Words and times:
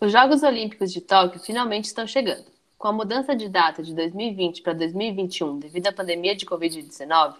Os 0.00 0.12
Jogos 0.12 0.44
Olímpicos 0.44 0.92
de 0.92 1.00
Tóquio 1.00 1.40
finalmente 1.40 1.86
estão 1.86 2.06
chegando. 2.06 2.44
Com 2.78 2.86
a 2.86 2.92
mudança 2.92 3.34
de 3.34 3.48
data 3.48 3.82
de 3.82 3.92
2020 3.92 4.62
para 4.62 4.72
2021 4.72 5.58
devido 5.58 5.88
à 5.88 5.92
pandemia 5.92 6.36
de 6.36 6.46
Covid-19, 6.46 7.34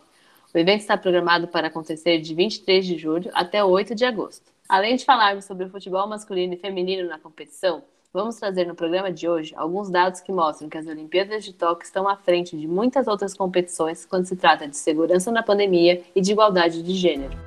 o 0.53 0.59
evento 0.59 0.81
está 0.81 0.97
programado 0.97 1.47
para 1.47 1.69
acontecer 1.69 2.19
de 2.19 2.35
23 2.35 2.85
de 2.85 2.99
julho 2.99 3.31
até 3.33 3.63
8 3.63 3.95
de 3.95 4.05
agosto. 4.05 4.51
Além 4.69 4.97
de 4.97 5.05
falarmos 5.05 5.45
sobre 5.45 5.67
o 5.67 5.71
futebol 5.71 6.09
masculino 6.09 6.55
e 6.55 6.57
feminino 6.57 7.09
na 7.09 7.17
competição, 7.17 7.85
vamos 8.13 8.35
trazer 8.35 8.67
no 8.67 8.75
programa 8.75 9.13
de 9.13 9.29
hoje 9.29 9.55
alguns 9.57 9.89
dados 9.89 10.21
que 10.21 10.33
mostram 10.33 10.69
que 10.69 10.79
as 10.79 10.87
Olimpíadas 10.89 11.45
de 11.45 11.53
Tóquio 11.53 11.85
estão 11.85 12.09
à 12.09 12.17
frente 12.17 12.57
de 12.57 12.67
muitas 12.67 13.07
outras 13.07 13.35
competições 13.35 14.05
quando 14.05 14.27
se 14.27 14.35
trata 14.35 14.67
de 14.67 14.77
segurança 14.77 15.31
na 15.31 15.45
pandemia 15.45 16.03
e 16.13 16.21
de 16.21 16.33
igualdade 16.33 16.83
de 16.83 16.93
gênero. 16.93 17.39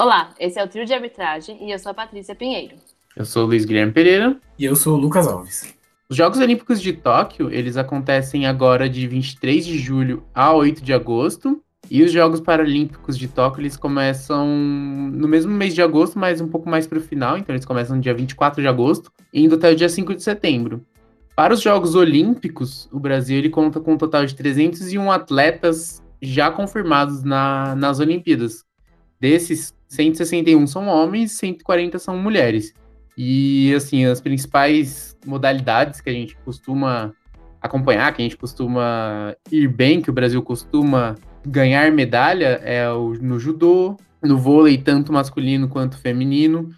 Olá, 0.00 0.30
esse 0.38 0.56
é 0.60 0.64
o 0.64 0.68
Trio 0.68 0.86
de 0.86 0.94
Arbitragem 0.94 1.58
e 1.60 1.72
eu 1.72 1.78
sou 1.80 1.90
a 1.90 1.94
Patrícia 1.94 2.32
Pinheiro. 2.32 2.76
Eu 3.16 3.24
sou 3.24 3.42
o 3.42 3.46
Luiz 3.46 3.64
Guilherme 3.64 3.90
Pereira. 3.90 4.36
E 4.56 4.64
eu 4.64 4.76
sou 4.76 4.94
o 4.94 4.96
Lucas 4.96 5.26
Alves. 5.26 5.74
Os 6.08 6.16
Jogos 6.16 6.38
Olímpicos 6.38 6.80
de 6.80 6.92
Tóquio, 6.92 7.50
eles 7.50 7.76
acontecem 7.76 8.46
agora 8.46 8.88
de 8.88 9.08
23 9.08 9.66
de 9.66 9.76
julho 9.76 10.22
a 10.32 10.52
8 10.52 10.84
de 10.84 10.92
agosto. 10.92 11.60
E 11.90 12.04
os 12.04 12.12
Jogos 12.12 12.40
Paralímpicos 12.40 13.18
de 13.18 13.26
Tóquio, 13.26 13.60
eles 13.60 13.76
começam 13.76 14.46
no 14.46 15.26
mesmo 15.26 15.50
mês 15.50 15.74
de 15.74 15.82
agosto, 15.82 16.16
mas 16.16 16.40
um 16.40 16.46
pouco 16.46 16.70
mais 16.70 16.86
para 16.86 16.98
o 16.98 17.02
final. 17.02 17.36
Então, 17.36 17.52
eles 17.52 17.66
começam 17.66 17.96
no 17.96 18.02
dia 18.02 18.14
24 18.14 18.62
de 18.62 18.68
agosto, 18.68 19.10
indo 19.34 19.56
até 19.56 19.72
o 19.72 19.74
dia 19.74 19.88
5 19.88 20.14
de 20.14 20.22
setembro. 20.22 20.80
Para 21.34 21.54
os 21.54 21.60
Jogos 21.60 21.96
Olímpicos, 21.96 22.88
o 22.92 23.00
Brasil 23.00 23.36
ele 23.36 23.50
conta 23.50 23.80
com 23.80 23.94
um 23.94 23.98
total 23.98 24.24
de 24.24 24.36
301 24.36 25.10
atletas 25.10 26.00
já 26.22 26.52
confirmados 26.52 27.24
na, 27.24 27.74
nas 27.74 27.98
Olimpíadas. 27.98 28.67
Desses, 29.20 29.74
161 29.88 30.66
são 30.66 30.86
homens, 30.86 31.32
140 31.32 31.98
são 31.98 32.16
mulheres. 32.16 32.72
E, 33.16 33.74
assim, 33.74 34.04
as 34.04 34.20
principais 34.20 35.16
modalidades 35.26 36.00
que 36.00 36.08
a 36.08 36.12
gente 36.12 36.36
costuma 36.44 37.12
acompanhar, 37.60 38.12
que 38.14 38.22
a 38.22 38.24
gente 38.24 38.36
costuma 38.36 39.34
ir 39.50 39.66
bem, 39.68 40.00
que 40.00 40.10
o 40.10 40.12
Brasil 40.12 40.40
costuma 40.42 41.16
ganhar 41.44 41.90
medalha, 41.90 42.60
é 42.62 42.88
o, 42.90 43.14
no 43.14 43.38
judô, 43.40 43.96
no 44.22 44.38
vôlei, 44.38 44.78
tanto 44.78 45.12
masculino 45.12 45.68
quanto 45.68 45.98
feminino. 45.98 46.70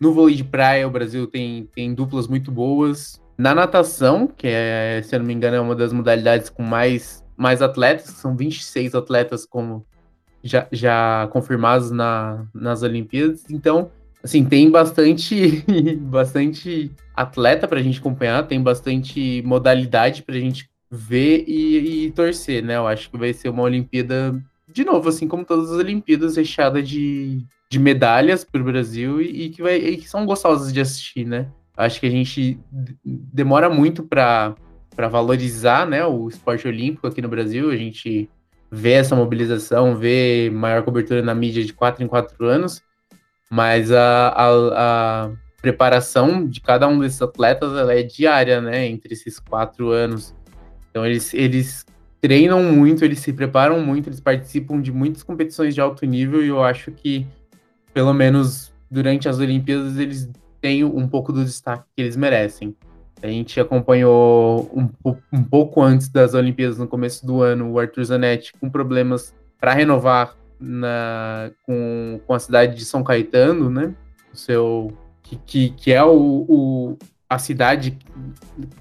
No 0.00 0.12
vôlei 0.12 0.36
de 0.36 0.44
praia, 0.44 0.86
o 0.86 0.90
Brasil 0.90 1.26
tem, 1.26 1.68
tem 1.74 1.92
duplas 1.92 2.28
muito 2.28 2.52
boas. 2.52 3.20
Na 3.36 3.54
natação, 3.54 4.26
que 4.26 4.46
é, 4.46 5.00
se 5.02 5.14
eu 5.14 5.18
não 5.18 5.26
me 5.26 5.34
engano, 5.34 5.56
é 5.56 5.60
uma 5.60 5.74
das 5.74 5.92
modalidades 5.92 6.48
com 6.50 6.62
mais, 6.62 7.24
mais 7.36 7.62
atletas, 7.62 8.06
são 8.10 8.36
26 8.36 8.94
atletas 8.94 9.44
como 9.44 9.84
já, 10.42 10.66
já 10.70 11.28
confirmados 11.32 11.90
na, 11.90 12.44
nas 12.54 12.82
Olimpíadas. 12.82 13.44
Então, 13.50 13.90
assim, 14.22 14.44
tem 14.44 14.70
bastante, 14.70 15.64
bastante 16.00 16.90
atleta 17.14 17.66
para 17.66 17.80
a 17.80 17.82
gente 17.82 17.98
acompanhar, 17.98 18.46
tem 18.46 18.62
bastante 18.62 19.42
modalidade 19.44 20.22
para 20.22 20.36
a 20.36 20.40
gente 20.40 20.68
ver 20.90 21.44
e, 21.46 22.06
e, 22.06 22.10
torcer, 22.12 22.62
né? 22.62 22.76
Eu 22.76 22.86
acho 22.86 23.10
que 23.10 23.18
vai 23.18 23.32
ser 23.32 23.48
uma 23.48 23.62
Olimpíada, 23.62 24.42
de 24.72 24.84
novo, 24.84 25.08
assim 25.08 25.28
como 25.28 25.44
todas 25.44 25.70
as 25.70 25.78
Olimpíadas, 25.78 26.36
recheada 26.36 26.82
de, 26.82 27.44
de 27.70 27.78
medalhas 27.78 28.44
para 28.44 28.60
o 28.60 28.64
Brasil 28.64 29.20
e, 29.20 29.44
e, 29.44 29.50
que 29.50 29.62
vai, 29.62 29.76
e 29.76 29.96
que 29.98 30.08
são 30.08 30.24
gostosas 30.24 30.72
de 30.72 30.80
assistir, 30.80 31.26
né? 31.26 31.48
Acho 31.76 32.00
que 32.00 32.06
a 32.06 32.10
gente 32.10 32.58
demora 33.04 33.70
muito 33.70 34.02
para 34.02 34.56
valorizar 35.10 35.86
né, 35.86 36.04
o 36.04 36.28
esporte 36.28 36.66
olímpico 36.66 37.06
aqui 37.06 37.22
no 37.22 37.28
Brasil. 37.28 37.70
A 37.70 37.76
gente 37.76 38.28
ver 38.70 38.92
essa 38.92 39.16
mobilização, 39.16 39.96
ver 39.96 40.50
maior 40.50 40.82
cobertura 40.82 41.22
na 41.22 41.34
mídia 41.34 41.64
de 41.64 41.72
quatro 41.72 42.04
em 42.04 42.06
quatro 42.06 42.46
anos, 42.46 42.82
mas 43.50 43.90
a, 43.90 44.28
a, 44.28 45.24
a 45.26 45.30
preparação 45.60 46.46
de 46.46 46.60
cada 46.60 46.86
um 46.86 46.98
desses 46.98 47.20
atletas 47.20 47.88
é 47.88 48.02
diária, 48.02 48.60
né, 48.60 48.86
entre 48.86 49.14
esses 49.14 49.38
quatro 49.38 49.90
anos. 49.90 50.34
Então 50.90 51.06
eles, 51.06 51.32
eles 51.32 51.86
treinam 52.20 52.62
muito, 52.62 53.04
eles 53.04 53.20
se 53.20 53.32
preparam 53.32 53.80
muito, 53.80 54.08
eles 54.08 54.20
participam 54.20 54.80
de 54.80 54.92
muitas 54.92 55.22
competições 55.22 55.74
de 55.74 55.80
alto 55.80 56.04
nível 56.04 56.42
e 56.44 56.48
eu 56.48 56.62
acho 56.62 56.92
que, 56.92 57.26
pelo 57.94 58.12
menos 58.12 58.72
durante 58.90 59.28
as 59.28 59.38
Olimpíadas, 59.38 59.98
eles 59.98 60.30
têm 60.60 60.84
um 60.84 61.08
pouco 61.08 61.32
do 61.32 61.44
destaque 61.44 61.84
que 61.94 62.02
eles 62.02 62.16
merecem. 62.16 62.76
A 63.22 63.26
gente 63.26 63.58
acompanhou 63.60 64.70
um, 64.74 64.88
um 65.32 65.42
pouco 65.42 65.82
antes 65.82 66.08
das 66.08 66.34
Olimpíadas, 66.34 66.78
no 66.78 66.86
começo 66.86 67.26
do 67.26 67.42
ano, 67.42 67.72
o 67.72 67.78
Arthur 67.78 68.04
Zanetti 68.04 68.52
com 68.60 68.70
problemas 68.70 69.34
para 69.60 69.72
renovar 69.72 70.36
na, 70.60 71.50
com, 71.64 72.20
com 72.26 72.34
a 72.34 72.38
cidade 72.38 72.76
de 72.76 72.84
São 72.84 73.02
Caetano, 73.02 73.70
né? 73.70 73.94
O 74.32 74.36
seu, 74.36 74.96
que, 75.22 75.36
que, 75.36 75.70
que 75.70 75.92
é 75.92 76.02
o, 76.02 76.46
o, 76.48 76.98
a 77.28 77.38
cidade 77.38 77.98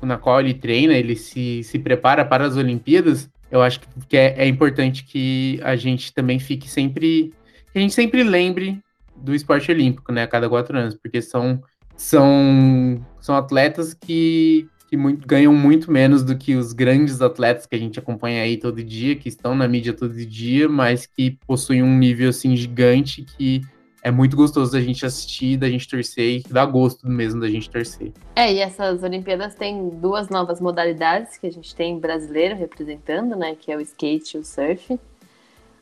na 0.01 0.17
qual 0.17 0.39
ele 0.39 0.53
treina, 0.53 0.93
ele 0.93 1.15
se, 1.15 1.63
se 1.63 1.79
prepara 1.79 2.23
para 2.23 2.45
as 2.45 2.55
Olimpíadas. 2.55 3.29
Eu 3.51 3.61
acho 3.61 3.79
que 4.07 4.17
é, 4.17 4.35
é 4.37 4.47
importante 4.47 5.03
que 5.03 5.59
a 5.63 5.75
gente 5.75 6.13
também 6.13 6.39
fique 6.39 6.69
sempre. 6.69 7.33
Que 7.71 7.79
a 7.79 7.81
gente 7.81 7.93
sempre 7.93 8.23
lembre 8.23 8.79
do 9.15 9.33
esporte 9.33 9.71
olímpico, 9.71 10.11
né? 10.11 10.23
A 10.23 10.27
cada 10.27 10.49
quatro 10.49 10.77
anos, 10.77 10.95
porque 10.95 11.21
são 11.21 11.61
são, 11.97 13.03
são 13.19 13.35
atletas 13.35 13.93
que, 13.93 14.69
que 14.87 14.95
muito, 14.95 15.27
ganham 15.27 15.53
muito 15.53 15.91
menos 15.91 16.23
do 16.23 16.37
que 16.37 16.55
os 16.55 16.71
grandes 16.71 17.21
atletas 17.21 17.65
que 17.65 17.75
a 17.75 17.79
gente 17.79 17.99
acompanha 17.99 18.43
aí 18.43 18.55
todo 18.55 18.83
dia, 18.83 19.15
que 19.15 19.27
estão 19.27 19.55
na 19.55 19.67
mídia 19.67 19.93
todo 19.93 20.13
dia, 20.13 20.69
mas 20.69 21.07
que 21.07 21.31
possuem 21.45 21.81
um 21.81 21.97
nível 21.97 22.29
assim 22.29 22.55
gigante 22.55 23.23
que 23.23 23.61
é 24.03 24.11
muito 24.11 24.37
gostoso 24.37 24.71
da 24.71 24.79
gente 24.79 25.05
assistir, 25.05 25.57
da 25.57 25.69
gente 25.69 25.87
torcer 25.87 26.37
e 26.37 26.43
dá 26.49 26.65
gosto 26.65 27.05
mesmo 27.09 27.41
da 27.41 27.49
gente 27.49 27.69
torcer. 27.69 28.13
É, 28.35 28.53
e 28.53 28.59
essas 28.59 29.03
Olimpíadas 29.03 29.55
têm 29.55 29.89
duas 29.89 30.29
novas 30.29 30.61
modalidades 30.61 31.37
que 31.37 31.47
a 31.47 31.51
gente 31.51 31.75
tem 31.75 31.99
brasileiro 31.99 32.55
representando, 32.55 33.35
né? 33.35 33.57
Que 33.59 33.71
é 33.71 33.75
o 33.75 33.81
skate 33.81 34.37
e 34.37 34.39
o 34.39 34.45
surf. 34.45 34.97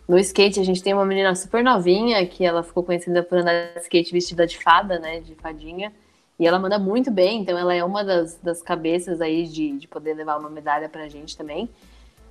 No 0.07 0.17
skate, 0.17 0.59
a 0.59 0.63
gente 0.63 0.81
tem 0.81 0.93
uma 0.93 1.05
menina 1.05 1.35
super 1.35 1.63
novinha 1.63 2.25
que 2.25 2.45
ela 2.45 2.63
ficou 2.63 2.83
conhecida 2.83 3.21
por 3.21 3.39
andar 3.39 3.73
de 3.73 3.81
skate 3.81 4.11
vestida 4.11 4.47
de 4.47 4.57
fada, 4.57 4.97
né? 4.97 5.19
De 5.19 5.35
fadinha. 5.35 5.91
E 6.39 6.45
ela 6.45 6.59
manda 6.59 6.77
muito 6.77 7.09
bem, 7.09 7.41
então 7.41 7.57
ela 7.57 7.73
é 7.73 7.83
uma 7.83 8.03
das, 8.03 8.37
das 8.39 8.61
cabeças 8.61 9.21
aí 9.21 9.47
de, 9.47 9.77
de 9.77 9.87
poder 9.87 10.13
levar 10.13 10.37
uma 10.37 10.49
medalha 10.49 10.89
pra 10.89 11.07
gente 11.07 11.37
também. 11.37 11.69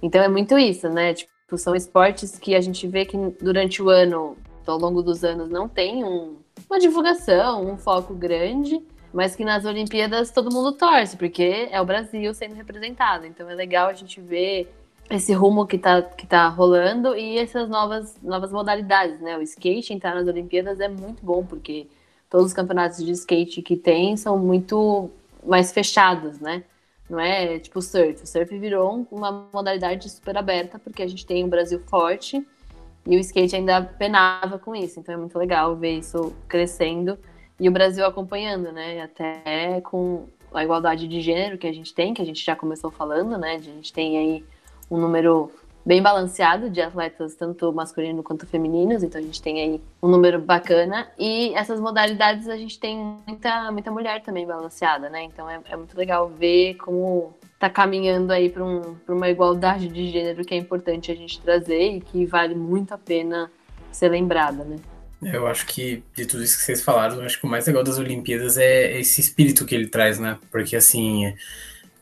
Então 0.02 0.22
é 0.22 0.28
muito 0.28 0.58
isso, 0.58 0.88
né? 0.88 1.14
Tipo, 1.14 1.56
são 1.56 1.74
esportes 1.74 2.38
que 2.38 2.54
a 2.54 2.60
gente 2.60 2.86
vê 2.86 3.06
que 3.06 3.16
durante 3.40 3.82
o 3.82 3.88
ano, 3.88 4.36
ao 4.66 4.78
longo 4.78 5.02
dos 5.02 5.24
anos, 5.24 5.48
não 5.48 5.68
tem 5.68 6.04
um, 6.04 6.36
uma 6.68 6.78
divulgação, 6.78 7.66
um 7.66 7.78
foco 7.78 8.14
grande, 8.14 8.82
mas 9.12 9.34
que 9.34 9.44
nas 9.44 9.64
Olimpíadas 9.64 10.30
todo 10.30 10.52
mundo 10.52 10.72
torce, 10.72 11.16
porque 11.16 11.68
é 11.70 11.80
o 11.80 11.84
Brasil 11.84 12.34
sendo 12.34 12.54
representado. 12.54 13.24
Então 13.24 13.48
é 13.48 13.54
legal 13.54 13.88
a 13.88 13.94
gente 13.94 14.20
ver 14.20 14.70
esse 15.08 15.32
rumo 15.32 15.66
que 15.66 15.78
tá, 15.78 16.02
que 16.02 16.26
tá 16.26 16.48
rolando 16.48 17.16
e 17.16 17.38
essas 17.38 17.68
novas, 17.68 18.16
novas 18.22 18.50
modalidades, 18.52 19.20
né? 19.20 19.36
O 19.38 19.42
skate 19.42 19.92
entrar 19.92 20.14
nas 20.14 20.26
Olimpíadas 20.26 20.80
é 20.80 20.88
muito 20.88 21.24
bom, 21.24 21.44
porque 21.44 21.86
todos 22.34 22.48
os 22.48 22.52
campeonatos 22.52 23.04
de 23.04 23.12
skate 23.12 23.62
que 23.62 23.76
tem 23.76 24.16
são 24.16 24.36
muito 24.36 25.08
mais 25.46 25.70
fechados, 25.70 26.40
né? 26.40 26.64
Não 27.08 27.20
é 27.20 27.60
tipo 27.60 27.80
surf. 27.80 28.24
O 28.24 28.26
surf 28.26 28.58
virou 28.58 29.06
uma 29.08 29.46
modalidade 29.52 30.10
super 30.10 30.36
aberta, 30.36 30.76
porque 30.76 31.04
a 31.04 31.06
gente 31.06 31.24
tem 31.24 31.44
um 31.44 31.48
Brasil 31.48 31.78
forte 31.86 32.44
e 33.06 33.16
o 33.16 33.20
skate 33.20 33.54
ainda 33.54 33.80
penava 33.80 34.58
com 34.58 34.74
isso. 34.74 34.98
Então 34.98 35.14
é 35.14 35.16
muito 35.16 35.38
legal 35.38 35.76
ver 35.76 35.96
isso 35.96 36.34
crescendo 36.48 37.16
e 37.60 37.68
o 37.68 37.72
Brasil 37.72 38.04
acompanhando, 38.04 38.72
né? 38.72 39.00
Até 39.00 39.80
com 39.82 40.24
a 40.52 40.64
igualdade 40.64 41.06
de 41.06 41.20
gênero 41.20 41.56
que 41.56 41.68
a 41.68 41.72
gente 41.72 41.94
tem, 41.94 42.12
que 42.12 42.20
a 42.20 42.26
gente 42.26 42.44
já 42.44 42.56
começou 42.56 42.90
falando, 42.90 43.38
né? 43.38 43.54
A 43.54 43.58
gente 43.60 43.92
tem 43.92 44.18
aí 44.18 44.44
um 44.90 44.98
número 44.98 45.52
bem 45.84 46.02
balanceado 46.02 46.70
de 46.70 46.80
atletas, 46.80 47.34
tanto 47.34 47.72
masculino 47.72 48.22
quanto 48.22 48.46
femininos, 48.46 49.02
então 49.02 49.20
a 49.20 49.24
gente 49.24 49.42
tem 49.42 49.60
aí 49.60 49.80
um 50.02 50.08
número 50.08 50.40
bacana. 50.40 51.08
E 51.18 51.54
essas 51.54 51.78
modalidades 51.78 52.48
a 52.48 52.56
gente 52.56 52.78
tem 52.78 52.96
muita, 53.26 53.70
muita 53.70 53.90
mulher 53.90 54.22
também 54.22 54.46
balanceada, 54.46 55.10
né? 55.10 55.24
Então 55.24 55.48
é, 55.48 55.60
é 55.68 55.76
muito 55.76 55.96
legal 55.96 56.28
ver 56.28 56.74
como 56.76 57.34
tá 57.58 57.68
caminhando 57.68 58.32
aí 58.32 58.48
para 58.48 58.64
um, 58.64 58.96
uma 59.08 59.28
igualdade 59.28 59.88
de 59.88 60.10
gênero 60.10 60.44
que 60.44 60.54
é 60.54 60.56
importante 60.56 61.12
a 61.12 61.14
gente 61.14 61.40
trazer 61.40 61.96
e 61.96 62.00
que 62.00 62.24
vale 62.24 62.54
muito 62.54 62.92
a 62.92 62.98
pena 62.98 63.50
ser 63.92 64.08
lembrada, 64.08 64.64
né? 64.64 64.76
Eu 65.22 65.46
acho 65.46 65.66
que 65.66 66.02
de 66.14 66.26
tudo 66.26 66.42
isso 66.42 66.58
que 66.58 66.64
vocês 66.64 66.82
falaram, 66.82 67.16
eu 67.16 67.22
acho 67.22 67.40
que 67.40 67.46
o 67.46 67.48
mais 67.48 67.66
legal 67.66 67.82
das 67.82 67.98
Olimpíadas 67.98 68.58
é 68.58 68.98
esse 68.98 69.20
espírito 69.20 69.64
que 69.64 69.74
ele 69.74 69.86
traz, 69.86 70.18
né? 70.18 70.38
Porque 70.50 70.76
assim 70.76 71.34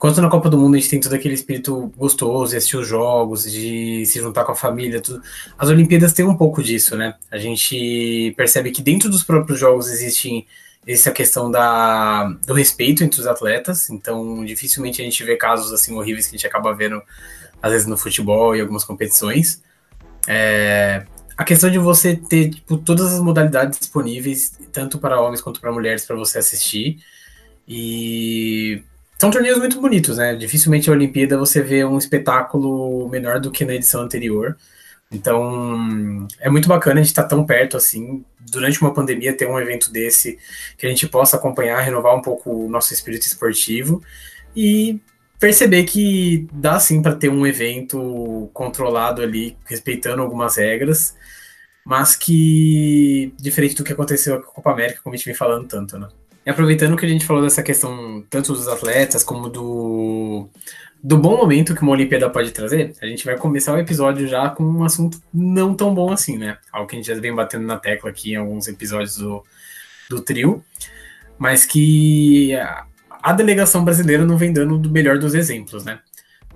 Enquanto 0.03 0.21
na 0.21 0.29
Copa 0.29 0.51
do 0.51 0.59
Mundo 0.59 0.75
a 0.75 0.79
gente 0.81 0.91
tem 0.91 0.99
todo 0.99 1.15
aquele 1.15 1.35
espírito 1.35 1.93
gostoso 1.97 2.51
de 2.51 2.57
assistir 2.57 2.77
os 2.77 2.89
jogos, 2.89 3.45
de 3.45 4.05
se 4.05 4.19
juntar 4.19 4.43
com 4.43 4.51
a 4.51 4.57
família, 4.57 5.01
tudo. 5.01 5.23
As 5.57 5.69
Olimpíadas 5.69 6.13
têm 6.13 6.25
um 6.25 6.37
pouco 6.37 6.61
disso, 6.61 6.97
né? 6.97 7.15
A 7.31 7.39
gente 7.39 8.35
percebe 8.37 8.73
que 8.73 8.83
dentro 8.83 9.09
dos 9.09 9.23
próprios 9.23 9.61
jogos 9.61 9.89
existem 9.89 10.45
essa 10.85 11.13
questão 11.13 11.49
da, 11.49 12.25
do 12.45 12.53
respeito 12.53 13.05
entre 13.05 13.21
os 13.21 13.29
atletas. 13.29 13.91
Então, 13.91 14.45
dificilmente 14.45 15.01
a 15.01 15.05
gente 15.05 15.23
vê 15.23 15.37
casos 15.37 15.73
assim 15.73 15.95
horríveis 15.95 16.27
que 16.27 16.35
a 16.35 16.37
gente 16.37 16.49
acaba 16.49 16.75
vendo, 16.75 17.01
às 17.63 17.71
vezes, 17.71 17.87
no 17.87 17.97
futebol 17.97 18.57
e 18.57 18.61
algumas 18.61 18.83
competições. 18.83 19.63
É, 20.27 21.07
a 21.37 21.45
questão 21.45 21.71
de 21.71 21.79
você 21.79 22.17
ter 22.17 22.51
tipo, 22.51 22.77
todas 22.77 23.15
as 23.15 23.21
modalidades 23.21 23.79
disponíveis, 23.79 24.59
tanto 24.73 24.99
para 24.99 25.21
homens 25.21 25.41
quanto 25.41 25.61
para 25.61 25.71
mulheres, 25.71 26.05
para 26.05 26.17
você 26.17 26.39
assistir. 26.39 26.99
E 27.69 28.83
são 29.23 29.31
torneios 29.31 29.57
muito 29.57 29.81
bonitos, 29.81 30.19
né? 30.19 30.35
Dificilmente 30.35 30.91
a 30.91 30.93
Olimpíada 30.93 31.39
você 31.39 31.63
vê 31.63 31.85
um 31.85 31.97
espetáculo 31.97 33.09
menor 33.09 33.39
do 33.39 33.53
que 33.53 33.65
na 33.65 33.73
edição 33.73 34.01
anterior. 34.01 34.57
Então, 35.13 36.27
é 36.41 36.51
muito 36.51 36.67
bacana 36.67 36.99
a 36.99 37.05
gente 37.05 37.13
estar 37.13 37.23
tá 37.23 37.29
tão 37.29 37.47
perto 37.47 37.77
assim, 37.77 38.25
durante 38.51 38.83
uma 38.83 38.93
pandemia, 38.93 39.33
ter 39.33 39.47
um 39.47 39.61
evento 39.61 39.93
desse 39.93 40.41
que 40.77 40.87
a 40.87 40.89
gente 40.89 41.07
possa 41.07 41.37
acompanhar, 41.37 41.81
renovar 41.83 42.17
um 42.17 42.21
pouco 42.21 42.51
o 42.51 42.69
nosso 42.69 42.93
espírito 42.93 43.25
esportivo 43.25 44.03
e 44.57 45.01
perceber 45.39 45.85
que 45.85 46.49
dá 46.53 46.81
sim 46.81 47.01
para 47.01 47.15
ter 47.15 47.29
um 47.29 47.47
evento 47.47 48.51
controlado 48.53 49.23
ali, 49.23 49.57
respeitando 49.67 50.21
algumas 50.21 50.57
regras, 50.57 51.15
mas 51.85 52.17
que, 52.17 53.33
diferente 53.39 53.77
do 53.77 53.85
que 53.85 53.93
aconteceu 53.93 54.43
com 54.43 54.51
a 54.51 54.55
Copa 54.55 54.73
América, 54.73 55.01
como 55.01 55.15
a 55.15 55.17
gente 55.17 55.27
vem 55.27 55.35
falando 55.35 55.69
tanto, 55.69 55.97
né? 55.97 56.09
E 56.45 56.51
aproveitando 56.51 56.97
que 56.97 57.07
a 57.07 57.09
gente 57.09 57.25
falou 57.25 57.43
dessa 57.43 57.63
questão 57.63 58.25
tanto 58.29 58.53
dos 58.53 58.69
atletas 58.69 59.23
como 59.23 59.49
do 59.49 60.49
do 61.03 61.19
bom 61.19 61.37
momento 61.37 61.75
que 61.75 61.83
uma 61.83 61.91
Olimpíada 61.93 62.31
pode 62.31 62.53
trazer, 62.53 62.95
a 63.03 63.07
gente 63.07 63.25
vai 63.25 63.37
começar 63.37 63.75
o 63.75 63.79
episódio 63.79 64.29
já 64.29 64.49
com 64.49 64.63
um 64.63 64.85
assunto 64.85 65.21
não 65.35 65.75
tão 65.75 65.93
bom 65.93 66.13
assim, 66.13 66.39
né? 66.39 66.59
Algo 66.71 66.89
que 66.89 66.95
a 66.95 66.99
gente 66.99 67.13
já 67.13 67.21
vem 67.21 67.35
batendo 67.35 67.67
na 67.67 67.77
tecla 67.77 68.09
aqui 68.09 68.33
em 68.33 68.37
alguns 68.37 68.69
episódios 68.69 69.17
do, 69.17 69.45
do 70.09 70.21
trio, 70.21 70.65
mas 71.37 71.67
que 71.67 72.55
a, 72.55 72.87
a 73.21 73.33
delegação 73.33 73.85
brasileira 73.85 74.25
não 74.25 74.39
vem 74.39 74.53
dando 74.53 74.79
do 74.79 74.91
melhor 74.91 75.19
dos 75.19 75.35
exemplos, 75.35 75.85
né? 75.85 75.99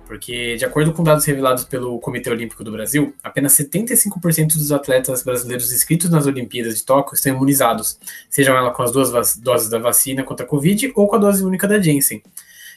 Porque, 0.07 0.55
de 0.55 0.63
acordo 0.63 0.93
com 0.93 1.03
dados 1.03 1.25
revelados 1.25 1.65
pelo 1.65 1.99
Comitê 1.99 2.29
Olímpico 2.29 2.63
do 2.63 2.71
Brasil, 2.71 3.13
apenas 3.21 3.53
75% 3.53 4.53
dos 4.53 4.71
atletas 4.71 5.21
brasileiros 5.21 5.71
inscritos 5.73 6.09
nas 6.09 6.25
Olimpíadas 6.25 6.77
de 6.77 6.85
Tóquio 6.85 7.13
estão 7.13 7.33
imunizados, 7.33 7.99
sejam 8.29 8.55
elas 8.55 8.75
com 8.75 8.83
as 8.83 8.91
duas 8.91 9.35
doses 9.35 9.69
da 9.69 9.77
vacina 9.77 10.23
contra 10.23 10.45
a 10.45 10.49
Covid 10.49 10.93
ou 10.95 11.07
com 11.07 11.17
a 11.17 11.19
dose 11.19 11.43
única 11.43 11.67
da 11.67 11.79
Janssen. 11.79 12.23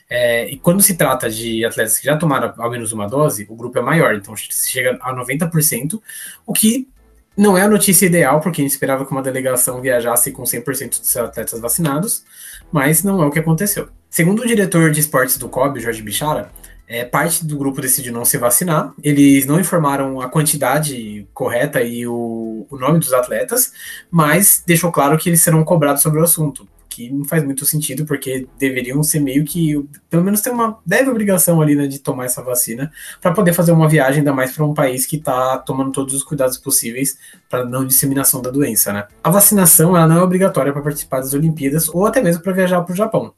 É, 0.09 0.51
e 0.51 0.59
quando 0.59 0.83
se 0.83 0.97
trata 0.97 1.31
de 1.31 1.65
atletas 1.65 1.99
que 1.99 2.05
já 2.05 2.17
tomaram 2.17 2.53
ao 2.59 2.69
menos 2.69 2.91
uma 2.91 3.07
dose, 3.07 3.47
o 3.49 3.55
grupo 3.55 3.79
é 3.79 3.83
maior, 3.83 4.13
então 4.17 4.35
chega 4.37 4.99
a 5.01 5.15
90%, 5.15 6.03
o 6.45 6.53
que 6.53 6.89
não 7.37 7.57
é 7.57 7.63
a 7.63 7.69
notícia 7.69 8.07
ideal, 8.07 8.41
porque 8.41 8.61
a 8.61 8.65
gente 8.65 8.73
esperava 8.73 9.07
que 9.07 9.13
uma 9.13 9.23
delegação 9.23 9.81
viajasse 9.81 10.33
com 10.33 10.43
100% 10.43 10.99
dos 10.99 11.17
atletas 11.17 11.61
vacinados, 11.61 12.25
mas 12.73 13.05
não 13.05 13.23
é 13.23 13.27
o 13.27 13.31
que 13.31 13.39
aconteceu. 13.39 13.89
Segundo 14.11 14.43
o 14.43 14.47
diretor 14.47 14.91
de 14.91 14.99
esportes 14.99 15.39
do 15.39 15.49
COB, 15.49 15.79
Jorge 15.79 16.03
Bichara, 16.03 16.51
é, 16.91 17.05
parte 17.05 17.47
do 17.47 17.57
grupo 17.57 17.81
decidiu 17.81 18.13
não 18.13 18.25
se 18.25 18.37
vacinar. 18.37 18.93
Eles 19.01 19.47
não 19.47 19.61
informaram 19.61 20.21
a 20.21 20.29
quantidade 20.29 21.25
correta 21.33 21.81
e 21.81 22.05
o, 22.05 22.67
o 22.69 22.77
nome 22.77 22.99
dos 22.99 23.13
atletas, 23.13 23.73
mas 24.11 24.61
deixou 24.67 24.91
claro 24.91 25.17
que 25.17 25.29
eles 25.29 25.41
serão 25.41 25.63
cobrados 25.63 26.03
sobre 26.03 26.19
o 26.19 26.25
assunto 26.25 26.69
que 26.89 27.09
não 27.09 27.25
faz 27.25 27.45
muito 27.45 27.65
sentido, 27.65 28.05
porque 28.05 28.49
deveriam 28.59 29.01
ser 29.05 29.21
meio 29.21 29.45
que, 29.45 29.81
pelo 30.11 30.25
menos 30.25 30.41
ter 30.41 30.51
uma 30.51 30.79
leve 30.85 31.09
obrigação 31.09 31.63
ali, 31.63 31.77
né, 31.77 31.87
de 31.87 32.01
tomar 32.01 32.25
essa 32.25 32.43
vacina, 32.43 32.91
para 33.21 33.31
poder 33.31 33.53
fazer 33.53 33.71
uma 33.71 33.89
viagem, 33.89 34.19
ainda 34.19 34.33
mais 34.33 34.51
para 34.51 34.67
um 34.67 34.75
país 34.75 35.07
que 35.07 35.15
está 35.15 35.59
tomando 35.59 35.93
todos 35.93 36.13
os 36.13 36.25
cuidados 36.25 36.59
possíveis 36.59 37.17
para 37.49 37.65
não 37.65 37.87
disseminação 37.87 38.43
da 38.43 38.51
doença, 38.51 38.93
né. 38.93 39.07
A 39.23 39.31
vacinação, 39.31 39.97
ela 39.97 40.09
não 40.09 40.19
é 40.19 40.23
obrigatória 40.23 40.73
para 40.73 40.83
participar 40.83 41.21
das 41.21 41.33
Olimpíadas, 41.33 41.89
ou 41.89 42.05
até 42.05 42.21
mesmo 42.21 42.43
para 42.43 42.53
viajar 42.53 42.83
para 42.83 42.93
o 42.93 42.97
Japão. 42.97 43.33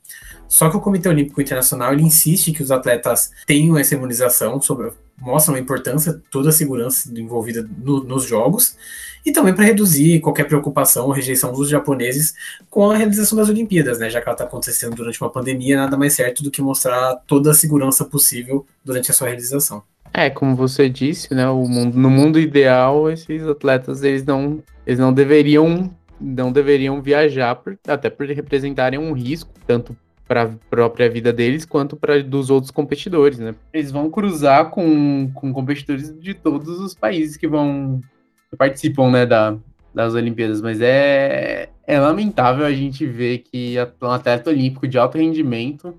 Só 0.52 0.68
que 0.68 0.76
o 0.76 0.80
Comitê 0.80 1.08
Olímpico 1.08 1.40
Internacional 1.40 1.94
ele 1.94 2.02
insiste 2.02 2.52
que 2.52 2.62
os 2.62 2.70
atletas 2.70 3.32
tenham 3.46 3.78
essa 3.78 3.94
imunização, 3.94 4.60
sobre, 4.60 4.92
mostram 5.18 5.54
a 5.54 5.58
importância, 5.58 6.20
toda 6.30 6.50
a 6.50 6.52
segurança 6.52 7.10
envolvida 7.18 7.66
no, 7.78 8.04
nos 8.04 8.24
jogos, 8.24 8.76
e 9.24 9.32
também 9.32 9.54
para 9.54 9.64
reduzir 9.64 10.20
qualquer 10.20 10.44
preocupação 10.44 11.06
ou 11.06 11.10
rejeição 11.10 11.54
dos 11.54 11.70
japoneses 11.70 12.34
com 12.68 12.90
a 12.90 12.94
realização 12.94 13.38
das 13.38 13.48
Olimpíadas, 13.48 13.98
né? 13.98 14.10
Já 14.10 14.20
que 14.20 14.28
ela 14.28 14.34
está 14.34 14.44
acontecendo 14.44 14.94
durante 14.94 15.18
uma 15.22 15.30
pandemia, 15.30 15.78
nada 15.78 15.96
mais 15.96 16.12
certo 16.12 16.42
do 16.42 16.50
que 16.50 16.60
mostrar 16.60 17.16
toda 17.26 17.52
a 17.52 17.54
segurança 17.54 18.04
possível 18.04 18.66
durante 18.84 19.10
a 19.10 19.14
sua 19.14 19.28
realização. 19.28 19.82
É, 20.12 20.28
como 20.28 20.54
você 20.54 20.86
disse, 20.86 21.32
né? 21.32 21.46
Mundo, 21.46 21.98
no 21.98 22.10
mundo 22.10 22.38
ideal, 22.38 23.10
esses 23.10 23.42
atletas 23.42 24.02
eles 24.02 24.22
não, 24.22 24.62
eles 24.86 24.98
não 24.98 25.14
deveriam 25.14 25.90
não 26.20 26.52
deveriam 26.52 27.00
viajar, 27.00 27.56
por, 27.56 27.76
até 27.88 28.08
por 28.08 28.26
representarem 28.26 28.98
um 28.98 29.12
risco, 29.12 29.50
tanto 29.66 29.96
para 30.32 30.44
a 30.44 30.48
própria 30.70 31.10
vida 31.10 31.30
deles 31.30 31.66
quanto 31.66 31.94
para 31.94 32.22
dos 32.22 32.48
outros 32.48 32.70
competidores, 32.70 33.38
né? 33.38 33.54
Eles 33.70 33.92
vão 33.92 34.10
cruzar 34.10 34.70
com, 34.70 35.30
com 35.34 35.52
competidores 35.52 36.18
de 36.18 36.32
todos 36.32 36.80
os 36.80 36.94
países 36.94 37.36
que 37.36 37.46
vão 37.46 38.00
participam, 38.56 39.10
né, 39.10 39.26
da, 39.26 39.56
das 39.94 40.14
Olimpíadas, 40.14 40.62
mas 40.62 40.80
é, 40.80 41.68
é 41.86 42.00
lamentável 42.00 42.64
a 42.64 42.72
gente 42.72 43.06
ver 43.06 43.38
que 43.38 43.76
um 44.00 44.10
atleta 44.10 44.48
olímpico 44.48 44.88
de 44.88 44.96
alto 44.96 45.18
rendimento 45.18 45.94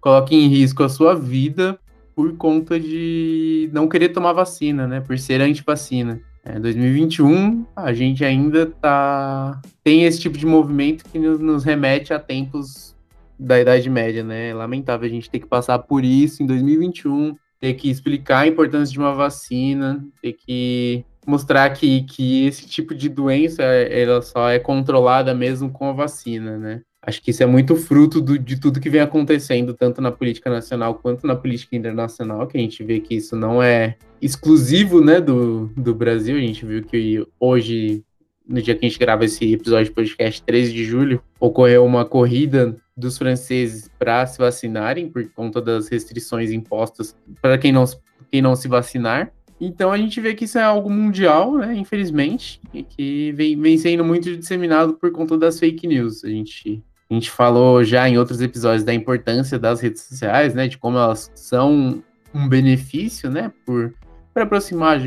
coloca 0.00 0.34
em 0.34 0.48
risco 0.48 0.82
a 0.82 0.88
sua 0.88 1.14
vida 1.14 1.78
por 2.14 2.36
conta 2.36 2.80
de 2.80 3.70
não 3.72 3.88
querer 3.88 4.08
tomar 4.08 4.32
vacina, 4.32 4.88
né, 4.88 5.00
por 5.00 5.16
ser 5.16 5.40
anti-vacina. 5.40 6.20
É, 6.44 6.58
2021, 6.58 7.64
a 7.74 7.92
gente 7.92 8.24
ainda 8.24 8.66
tá 8.66 9.60
tem 9.84 10.04
esse 10.04 10.20
tipo 10.20 10.36
de 10.36 10.46
movimento 10.46 11.04
que 11.04 11.20
nos, 11.20 11.38
nos 11.38 11.64
remete 11.64 12.12
a 12.12 12.18
tempos 12.18 12.95
da 13.38 13.60
Idade 13.60 13.88
Média, 13.90 14.22
né? 14.22 14.50
É 14.50 14.54
lamentável 14.54 15.06
a 15.06 15.10
gente 15.10 15.30
ter 15.30 15.40
que 15.40 15.46
passar 15.46 15.78
por 15.80 16.04
isso 16.04 16.42
em 16.42 16.46
2021, 16.46 17.36
ter 17.60 17.74
que 17.74 17.90
explicar 17.90 18.40
a 18.40 18.46
importância 18.46 18.92
de 18.92 18.98
uma 18.98 19.14
vacina, 19.14 20.04
ter 20.22 20.32
que 20.32 21.04
mostrar 21.26 21.68
que, 21.70 22.02
que 22.02 22.46
esse 22.46 22.66
tipo 22.66 22.94
de 22.94 23.08
doença 23.08 23.62
ela 23.62 24.22
só 24.22 24.48
é 24.48 24.58
controlada 24.58 25.34
mesmo 25.34 25.70
com 25.70 25.88
a 25.88 25.92
vacina, 25.92 26.56
né? 26.56 26.82
Acho 27.02 27.22
que 27.22 27.30
isso 27.30 27.42
é 27.42 27.46
muito 27.46 27.76
fruto 27.76 28.20
do, 28.20 28.36
de 28.36 28.58
tudo 28.58 28.80
que 28.80 28.90
vem 28.90 29.00
acontecendo, 29.00 29.74
tanto 29.74 30.00
na 30.00 30.10
política 30.10 30.50
nacional 30.50 30.96
quanto 30.96 31.24
na 31.24 31.36
política 31.36 31.76
internacional, 31.76 32.46
que 32.48 32.58
a 32.58 32.60
gente 32.60 32.82
vê 32.82 32.98
que 32.98 33.14
isso 33.14 33.36
não 33.36 33.62
é 33.62 33.96
exclusivo 34.20 35.00
né, 35.00 35.20
do, 35.20 35.70
do 35.76 35.94
Brasil. 35.94 36.36
A 36.36 36.40
gente 36.40 36.66
viu 36.66 36.82
que 36.82 37.24
hoje, 37.38 38.02
no 38.44 38.60
dia 38.60 38.74
que 38.74 38.84
a 38.84 38.88
gente 38.88 38.98
grava 38.98 39.24
esse 39.24 39.52
episódio 39.52 39.86
de 39.86 39.92
podcast, 39.92 40.42
13 40.42 40.72
de 40.72 40.84
julho, 40.84 41.22
ocorreu 41.38 41.84
uma 41.84 42.04
corrida 42.04 42.76
dos 42.96 43.18
franceses 43.18 43.90
para 43.98 44.26
se 44.26 44.38
vacinarem 44.38 45.08
por 45.08 45.28
conta 45.30 45.60
das 45.60 45.88
restrições 45.88 46.50
impostas 46.50 47.16
para 47.42 47.58
quem 47.58 47.72
não, 47.72 47.84
quem 48.30 48.40
não 48.40 48.56
se 48.56 48.68
vacinar. 48.68 49.32
Então 49.60 49.90
a 49.90 49.98
gente 49.98 50.20
vê 50.20 50.34
que 50.34 50.44
isso 50.44 50.58
é 50.58 50.62
algo 50.62 50.90
mundial, 50.90 51.56
né? 51.56 51.74
Infelizmente, 51.74 52.60
e 52.72 52.82
que 52.82 53.32
vem, 53.32 53.58
vem 53.58 53.78
sendo 53.78 54.04
muito 54.04 54.36
disseminado 54.36 54.94
por 54.94 55.10
conta 55.12 55.36
das 55.36 55.58
fake 55.58 55.86
news. 55.86 56.24
A 56.24 56.28
gente, 56.28 56.82
a 57.10 57.14
gente 57.14 57.30
falou 57.30 57.82
já 57.82 58.08
em 58.08 58.18
outros 58.18 58.40
episódios 58.40 58.84
da 58.84 58.92
importância 58.92 59.58
das 59.58 59.80
redes 59.80 60.02
sociais, 60.02 60.54
né? 60.54 60.68
De 60.68 60.76
como 60.76 60.98
elas 60.98 61.30
são 61.34 62.02
um 62.34 62.48
benefício, 62.48 63.30
né? 63.30 63.50
Por 63.64 63.94
para 64.36 64.44
aproximar, 64.44 65.00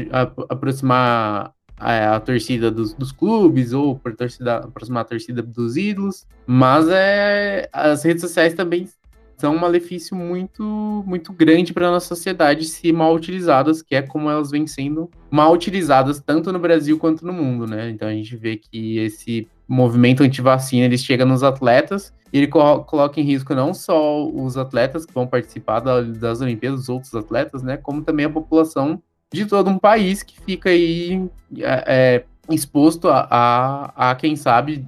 aproximar 0.50 1.54
a, 1.80 2.16
a 2.16 2.20
torcida 2.20 2.70
dos, 2.70 2.94
dos, 2.94 3.12
clubes 3.12 3.74
ou 3.74 3.98
para 3.98 4.14
aproximar 4.58 5.02
a 5.02 5.06
torcida 5.06 5.42
dos 5.42 5.78
ídolos. 5.78 6.28
Mas 6.46 6.88
é, 6.90 7.70
as 7.72 8.04
redes 8.04 8.22
sociais 8.22 8.54
também 8.54 8.88
são 9.38 9.56
um 9.56 9.60
malefício 9.60 10.18
muito, 10.18 10.64
muito 11.08 11.32
grande 11.32 11.74
para 11.74 11.88
a 11.88 11.92
nossa 11.92 12.08
sociedade 12.08 12.66
se 12.66 12.92
mal 12.92 13.16
utilizadas, 13.16 13.82
que 13.82 13.96
é 13.96 14.02
como 14.02 14.30
elas 14.30 14.52
vêm 14.52 14.68
sendo 14.68 15.10
mal 15.32 15.54
utilizadas 15.54 16.20
tanto 16.20 16.52
no 16.52 16.60
Brasil 16.60 17.00
quanto 17.00 17.26
no 17.26 17.32
mundo, 17.32 17.66
né? 17.66 17.90
Então 17.90 18.08
a 18.10 18.12
gente 18.12 18.36
vê 18.36 18.58
que 18.58 18.98
esse 18.98 19.48
movimento 19.66 20.24
anti-vacina 20.24 20.86
ele 20.86 20.98
chega 20.98 21.26
nos 21.26 21.42
atletas 21.42 22.14
e 22.34 22.38
ele 22.40 22.48
coloca 22.48 23.20
em 23.20 23.24
risco 23.24 23.56
não 23.56 23.74
só 23.74 24.28
os 24.28 24.58
atletas 24.58 25.06
que 25.06 25.14
vão 25.14 25.26
participar 25.26 25.80
das 25.80 26.42
Olimpíadas, 26.42 26.82
os 26.82 26.90
outros 26.90 27.16
atletas, 27.16 27.64
né? 27.64 27.78
Como 27.78 28.02
também 28.02 28.26
a 28.26 28.30
população 28.30 29.02
de 29.32 29.46
todo 29.46 29.70
um 29.70 29.78
país 29.78 30.24
que 30.24 30.40
fica 30.42 30.70
aí 30.70 31.30
é, 31.58 32.24
é 32.48 32.54
exposto 32.54 33.08
a, 33.10 33.28
a, 33.30 34.12
a, 34.12 34.16
quem 34.16 34.36
sabe, 34.36 34.86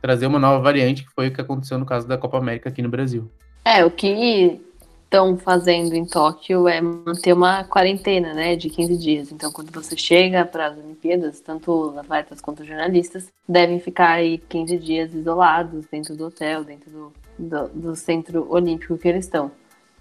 trazer 0.00 0.26
uma 0.26 0.38
nova 0.38 0.62
variante, 0.62 1.04
que 1.04 1.10
foi 1.10 1.28
o 1.28 1.32
que 1.32 1.40
aconteceu 1.40 1.78
no 1.78 1.86
caso 1.86 2.06
da 2.06 2.16
Copa 2.16 2.38
América 2.38 2.68
aqui 2.68 2.82
no 2.82 2.88
Brasil. 2.88 3.28
É, 3.64 3.84
o 3.84 3.90
que 3.90 4.60
estão 5.04 5.36
fazendo 5.36 5.94
em 5.94 6.04
Tóquio 6.04 6.68
é 6.68 6.80
manter 6.80 7.32
uma 7.32 7.64
quarentena, 7.64 8.32
né, 8.32 8.54
de 8.54 8.70
15 8.70 8.96
dias. 8.96 9.32
Então, 9.32 9.50
quando 9.50 9.72
você 9.72 9.96
chega 9.96 10.44
para 10.44 10.68
as 10.68 10.78
Olimpíadas, 10.78 11.40
tanto 11.40 11.72
os 11.72 11.98
atletas 11.98 12.40
quanto 12.40 12.60
os 12.60 12.68
jornalistas 12.68 13.26
devem 13.48 13.80
ficar 13.80 14.10
aí 14.10 14.38
15 14.38 14.78
dias 14.78 15.12
isolados 15.12 15.84
dentro 15.90 16.16
do 16.16 16.26
hotel, 16.26 16.62
dentro 16.62 16.90
do, 16.90 17.12
do, 17.36 17.68
do 17.68 17.96
centro 17.96 18.46
olímpico 18.48 18.96
que 18.96 19.08
eles 19.08 19.24
estão. 19.24 19.50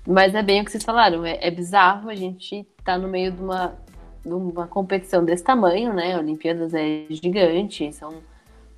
Mas 0.10 0.34
é 0.34 0.42
bem 0.42 0.60
o 0.60 0.66
que 0.66 0.72
vocês 0.72 0.84
falaram, 0.84 1.24
é, 1.24 1.38
é 1.40 1.52
bizarro 1.52 2.10
a 2.10 2.16
gente 2.16 2.62
estar 2.80 2.94
tá 2.94 2.98
no 2.98 3.08
meio 3.08 3.32
de 3.32 3.44
uma, 3.44 3.76
de 4.26 4.34
uma 4.34 4.66
competição 4.66 5.24
desse 5.24 5.44
tamanho, 5.44 5.94
né? 5.94 6.18
Olimpíadas 6.18 6.74
é 6.74 7.06
gigante, 7.12 7.94
são 7.94 8.16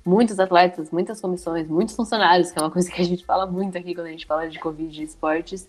muitos 0.04 0.38
atletas, 0.38 0.90
muitas 0.90 1.22
comissões, 1.22 1.66
muitos 1.66 1.96
funcionários, 1.96 2.52
que 2.52 2.58
é 2.58 2.62
uma 2.62 2.70
coisa 2.70 2.90
que 2.92 3.00
a 3.00 3.04
gente 3.04 3.24
fala 3.24 3.46
muito 3.46 3.78
aqui 3.78 3.94
quando 3.94 4.08
a 4.08 4.10
gente 4.10 4.26
fala 4.26 4.46
de 4.46 4.58
Covid 4.58 5.00
e 5.00 5.04
esportes. 5.04 5.66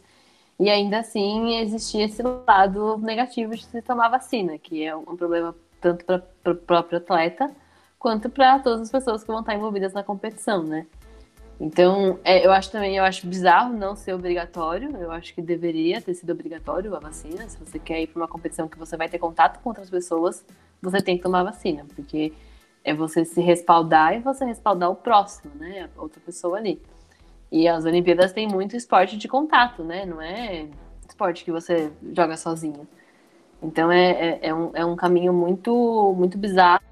E 0.59 0.69
ainda 0.69 0.99
assim 0.99 1.55
existia 1.55 2.03
esse 2.03 2.21
lado 2.21 2.97
negativo 2.97 3.55
de 3.55 3.63
se 3.63 3.81
tomar 3.81 4.09
vacina, 4.09 4.57
que 4.57 4.83
é 4.83 4.93
um 4.93 5.15
problema 5.15 5.55
tanto 5.79 6.03
para 6.03 6.51
o 6.51 6.55
próprio 6.55 6.97
atleta 6.97 7.49
quanto 7.97 8.29
para 8.29 8.59
todas 8.59 8.81
as 8.81 8.91
pessoas 8.91 9.21
que 9.23 9.31
vão 9.31 9.39
estar 9.39 9.55
envolvidas 9.55 9.93
na 9.93 10.03
competição, 10.03 10.61
né? 10.61 10.85
Então, 11.59 12.19
é, 12.23 12.45
eu 12.45 12.51
acho 12.51 12.71
também, 12.71 12.97
eu 12.97 13.03
acho 13.03 13.27
bizarro 13.27 13.73
não 13.73 13.95
ser 13.95 14.13
obrigatório. 14.13 14.95
Eu 14.97 15.11
acho 15.11 15.33
que 15.33 15.41
deveria 15.41 16.01
ter 16.01 16.13
sido 16.13 16.31
obrigatório 16.31 16.95
a 16.95 16.99
vacina. 16.99 17.47
Se 17.47 17.57
você 17.57 17.79
quer 17.79 18.01
ir 18.01 18.07
para 18.07 18.21
uma 18.21 18.27
competição 18.27 18.67
que 18.67 18.77
você 18.77 18.97
vai 18.97 19.07
ter 19.07 19.19
contato 19.19 19.61
com 19.61 19.69
outras 19.69 19.89
pessoas, 19.89 20.45
você 20.81 21.01
tem 21.01 21.17
que 21.17 21.23
tomar 21.23 21.43
vacina, 21.43 21.85
porque 21.95 22.33
é 22.83 22.93
você 22.93 23.23
se 23.23 23.39
respaldar 23.39 24.15
e 24.15 24.19
você 24.19 24.43
respaldar 24.43 24.91
o 24.91 24.95
próximo, 24.95 25.53
né? 25.55 25.89
A 25.95 26.01
outra 26.01 26.19
pessoa 26.19 26.57
ali. 26.57 26.81
E 27.51 27.67
as 27.67 27.85
Olimpíadas 27.85 28.33
têm 28.33 28.47
muito 28.47 28.75
esporte 28.75 29.17
de 29.17 29.27
contato, 29.27 29.83
né? 29.83 30.05
Não 30.05 30.21
é 30.21 30.67
esporte 31.07 31.45
que 31.45 31.51
você 31.51 31.91
joga 32.11 32.35
sozinho. 32.35 32.87
Então 33.61 33.91
é, 33.91 34.11
é, 34.11 34.39
é, 34.47 34.53
um, 34.53 34.71
é 34.73 34.85
um 34.85 34.95
caminho 34.95 35.31
muito, 35.31 36.13
muito 36.17 36.37
bizarro 36.37 36.83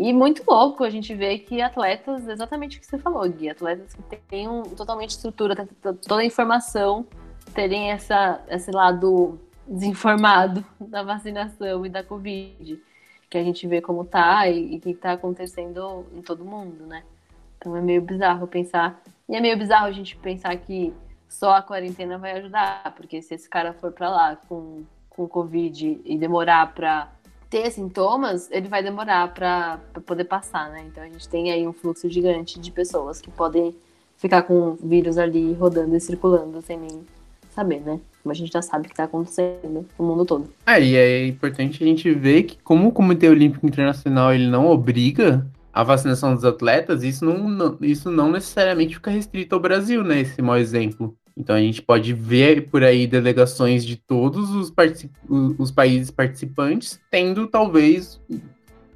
e 0.00 0.12
muito 0.12 0.44
louco 0.48 0.84
a 0.84 0.90
gente 0.90 1.12
vê 1.12 1.40
que 1.40 1.60
atletas, 1.60 2.28
exatamente 2.28 2.78
o 2.78 2.80
que 2.80 2.86
você 2.86 2.98
falou, 2.98 3.28
Gui, 3.28 3.50
atletas 3.50 3.94
que 3.94 4.16
têm 4.16 4.46
um, 4.48 4.62
totalmente 4.62 5.10
estrutura, 5.10 5.68
toda 5.82 6.20
a 6.22 6.24
informação, 6.24 7.04
terem 7.52 7.90
essa, 7.90 8.40
esse 8.48 8.70
lado 8.70 9.40
desinformado 9.66 10.64
da 10.78 11.02
vacinação 11.02 11.84
e 11.84 11.88
da 11.88 12.04
Covid, 12.04 12.80
que 13.28 13.36
a 13.36 13.42
gente 13.42 13.66
vê 13.66 13.80
como 13.80 14.04
tá 14.04 14.48
e 14.48 14.76
o 14.76 14.80
que 14.80 14.94
tá 14.94 15.14
acontecendo 15.14 16.06
em 16.14 16.22
todo 16.22 16.44
mundo, 16.44 16.86
né? 16.86 17.02
Então 17.58 17.76
é 17.76 17.80
meio 17.80 18.00
bizarro 18.00 18.46
pensar. 18.46 19.02
E 19.28 19.34
é 19.34 19.40
meio 19.40 19.58
bizarro 19.58 19.86
a 19.86 19.92
gente 19.92 20.16
pensar 20.16 20.56
que 20.58 20.94
só 21.28 21.56
a 21.56 21.62
quarentena 21.62 22.16
vai 22.16 22.38
ajudar, 22.38 22.94
porque 22.96 23.20
se 23.20 23.34
esse 23.34 23.48
cara 23.48 23.72
for 23.72 23.90
para 23.90 24.08
lá 24.08 24.36
com, 24.48 24.84
com 25.10 25.26
Covid 25.26 26.00
e 26.04 26.16
demorar 26.16 26.72
para 26.72 27.10
ter 27.50 27.70
sintomas, 27.70 28.50
ele 28.50 28.68
vai 28.68 28.82
demorar 28.82 29.32
para 29.32 29.78
poder 30.04 30.24
passar, 30.24 30.70
né? 30.70 30.84
Então 30.86 31.02
a 31.02 31.06
gente 31.06 31.28
tem 31.28 31.50
aí 31.50 31.66
um 31.66 31.72
fluxo 31.72 32.08
gigante 32.08 32.60
de 32.60 32.70
pessoas 32.70 33.20
que 33.20 33.30
podem 33.30 33.74
ficar 34.16 34.42
com 34.42 34.70
o 34.70 34.78
vírus 34.82 35.16
ali 35.16 35.54
rodando 35.54 35.96
e 35.96 36.00
circulando 36.00 36.60
sem 36.60 36.78
nem 36.78 37.06
saber, 37.50 37.80
né? 37.80 38.00
Como 38.22 38.32
a 38.32 38.34
gente 38.34 38.52
já 38.52 38.60
sabe 38.60 38.86
que 38.86 38.92
está 38.92 39.04
acontecendo 39.04 39.86
no 39.98 40.04
mundo 40.04 40.24
todo. 40.24 40.52
É, 40.66 40.82
e 40.82 40.96
é 40.96 41.26
importante 41.26 41.82
a 41.82 41.86
gente 41.86 42.12
ver 42.12 42.42
que 42.42 42.58
como 42.62 42.88
o 42.88 42.92
Comitê 42.92 43.28
Olímpico 43.28 43.66
Internacional 43.66 44.34
ele 44.34 44.48
não 44.48 44.66
obriga 44.66 45.46
a 45.72 45.82
vacinação 45.82 46.34
dos 46.34 46.44
atletas, 46.44 47.02
isso 47.02 47.24
não, 47.24 47.48
não, 47.48 47.78
isso 47.80 48.10
não 48.10 48.30
necessariamente 48.30 48.96
fica 48.96 49.10
restrito 49.10 49.54
ao 49.54 49.60
Brasil, 49.60 50.02
né? 50.02 50.20
Esse 50.20 50.42
mau 50.42 50.56
exemplo. 50.56 51.16
Então 51.38 51.54
a 51.54 51.60
gente 51.60 51.80
pode 51.80 52.12
ver 52.12 52.68
por 52.68 52.82
aí 52.82 53.06
delegações 53.06 53.84
de 53.84 53.94
todos 53.96 54.50
os, 54.50 54.74
os 55.56 55.70
países 55.70 56.10
participantes, 56.10 57.00
tendo 57.12 57.46
talvez 57.46 58.20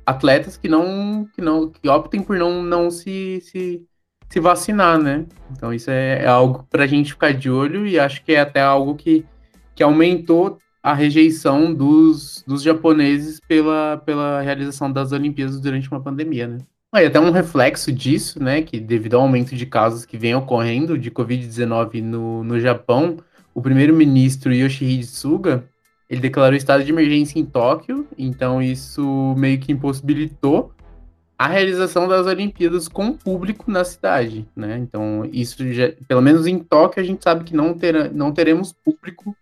atletas 0.05 0.57
que 0.57 0.69
não 0.69 1.29
que 1.33 1.41
não 1.41 1.71
que 1.71 1.89
optem 1.89 2.21
por 2.21 2.37
não, 2.37 2.61
não 2.61 2.91
se, 2.91 3.41
se, 3.43 3.87
se 4.29 4.41
vacinar, 4.41 4.99
né? 4.99 5.25
Então 5.53 5.73
isso 5.73 5.89
é, 5.89 6.25
é 6.25 6.27
algo 6.27 6.67
para 6.69 6.83
a 6.83 6.87
gente 6.89 7.13
ficar 7.13 7.33
de 7.33 7.49
olho 7.49 7.87
e 7.87 7.97
acho 7.97 8.25
que 8.25 8.33
é 8.33 8.41
até 8.41 8.61
algo 8.61 8.97
que, 8.97 9.25
que 9.77 9.83
aumentou 9.85 10.59
a 10.83 10.93
rejeição 10.93 11.73
dos, 11.73 12.43
dos 12.45 12.61
japoneses 12.61 13.39
pela, 13.47 14.03
pela 14.05 14.41
realização 14.41 14.91
das 14.91 15.13
Olimpíadas 15.13 15.61
durante 15.61 15.89
uma 15.89 16.03
pandemia, 16.03 16.49
né? 16.49 16.59
E 16.95 17.07
até 17.07 17.19
um 17.19 17.31
reflexo 17.31 17.91
disso, 17.91 18.43
né, 18.43 18.61
que 18.61 18.79
devido 18.79 19.15
ao 19.15 19.23
aumento 19.23 19.57
de 19.57 19.65
casos 19.65 20.05
que 20.05 20.19
vem 20.19 20.35
ocorrendo 20.35 20.99
de 20.99 21.11
Covid-19 21.11 22.03
no, 22.03 22.45
no 22.45 22.61
Japão, 22.61 23.17
o 23.55 23.63
primeiro-ministro 23.63 24.53
Yoshihide 24.53 25.07
Suga, 25.07 25.65
ele 26.09 26.21
declarou 26.21 26.55
estado 26.55 26.85
de 26.85 26.93
emergência 26.93 27.39
em 27.39 27.47
Tóquio, 27.47 28.07
então 28.19 28.61
isso 28.61 29.35
meio 29.39 29.59
que 29.59 29.73
impossibilitou 29.73 30.75
a 31.39 31.49
realização 31.49 32.07
das 32.07 32.27
Olimpíadas 32.27 32.89
com 32.89 33.15
público 33.15 33.71
na 33.71 33.85
cidade, 33.85 34.47
né? 34.55 34.79
Então, 34.79 35.29
isso 35.33 35.73
já, 35.73 35.91
pelo 36.07 36.21
menos 36.21 36.47
em 36.47 36.59
Tóquio, 36.59 37.03
a 37.03 37.07
gente 37.07 37.25
sabe 37.25 37.43
que 37.43 37.57
não, 37.57 37.73
terá, 37.75 38.11
não 38.11 38.31
teremos 38.33 38.73
público 38.73 39.35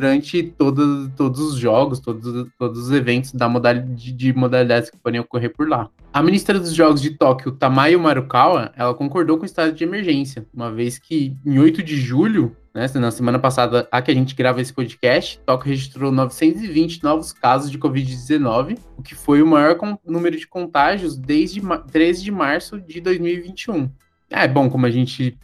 durante 0.00 0.42
todos, 0.42 1.10
todos 1.14 1.40
os 1.40 1.56
jogos, 1.56 2.00
todos, 2.00 2.48
todos 2.58 2.78
os 2.78 2.90
eventos 2.90 3.32
da 3.32 3.48
modalidade, 3.48 4.12
de 4.12 4.32
modalidades 4.32 4.88
que 4.88 4.96
podem 4.96 5.20
ocorrer 5.20 5.52
por 5.54 5.68
lá. 5.68 5.90
A 6.12 6.22
ministra 6.22 6.58
dos 6.58 6.74
Jogos 6.74 7.02
de 7.02 7.10
Tóquio, 7.10 7.52
Tamayo 7.52 8.00
Marukawa, 8.00 8.72
ela 8.74 8.94
concordou 8.94 9.36
com 9.36 9.42
o 9.42 9.46
estado 9.46 9.72
de 9.72 9.84
emergência, 9.84 10.46
uma 10.54 10.72
vez 10.72 10.98
que 10.98 11.36
em 11.44 11.58
8 11.58 11.82
de 11.82 11.96
julho, 11.96 12.56
né, 12.74 12.86
na 12.94 13.10
semana 13.10 13.38
passada, 13.38 13.86
a 13.92 14.00
que 14.00 14.10
a 14.10 14.14
gente 14.14 14.34
grava 14.34 14.60
esse 14.60 14.72
podcast, 14.72 15.38
Tóquio 15.44 15.68
registrou 15.68 16.10
920 16.10 17.04
novos 17.04 17.32
casos 17.32 17.70
de 17.70 17.78
Covid-19, 17.78 18.78
o 18.96 19.02
que 19.02 19.14
foi 19.14 19.42
o 19.42 19.46
maior 19.46 19.76
número 20.04 20.36
de 20.36 20.46
contágios 20.46 21.16
desde 21.16 21.60
13 21.92 22.24
de 22.24 22.32
março 22.32 22.80
de 22.80 23.00
2021. 23.02 23.90
É 24.30 24.48
bom, 24.48 24.70
como 24.70 24.86
a 24.86 24.90
gente 24.90 25.36